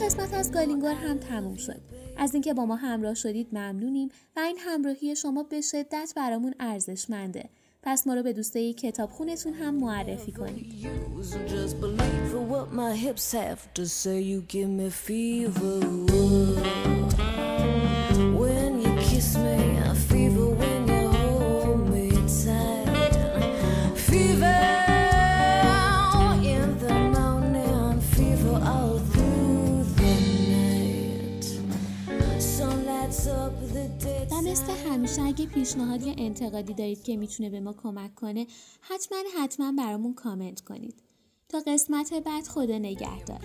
قسمت 0.04 0.34
از 0.34 0.52
گالینگور 0.52 0.94
هم 0.94 1.18
تموم 1.18 1.56
شد. 1.56 1.80
از 2.16 2.34
اینکه 2.34 2.54
با 2.54 2.66
ما 2.66 2.76
همراه 2.76 3.14
شدید 3.14 3.48
ممنونیم 3.52 4.08
و 4.36 4.40
این 4.40 4.56
همراهی 4.58 5.16
شما 5.16 5.42
به 5.42 5.60
شدت 5.60 6.12
برامون 6.16 6.54
ارزشمنده. 6.60 7.48
پس 7.82 8.06
ما 8.06 8.14
رو 8.14 8.22
به 8.22 8.32
دوستای 8.32 8.72
کتاب 8.72 9.10
خونتون 9.10 9.52
هم 9.52 9.74
معرفی 9.74 10.32
کنید. 10.32 10.66
مثل 34.54 34.72
همیشه 34.90 35.22
اگه 35.22 35.46
پیشنهاد 35.46 36.02
یا 36.02 36.14
انتقادی 36.18 36.74
دارید 36.74 37.02
که 37.02 37.16
می‌تونه 37.16 37.50
به 37.50 37.60
ما 37.60 37.72
کمک 37.72 38.14
کنه 38.14 38.46
حتما 38.80 39.18
حتما 39.38 39.72
برامون 39.78 40.14
کامنت 40.14 40.60
کنید. 40.60 40.94
تا 41.48 41.58
قسمت 41.66 42.14
بعد 42.14 42.46
خدا 42.46 42.78
نگهدار. 42.78 43.40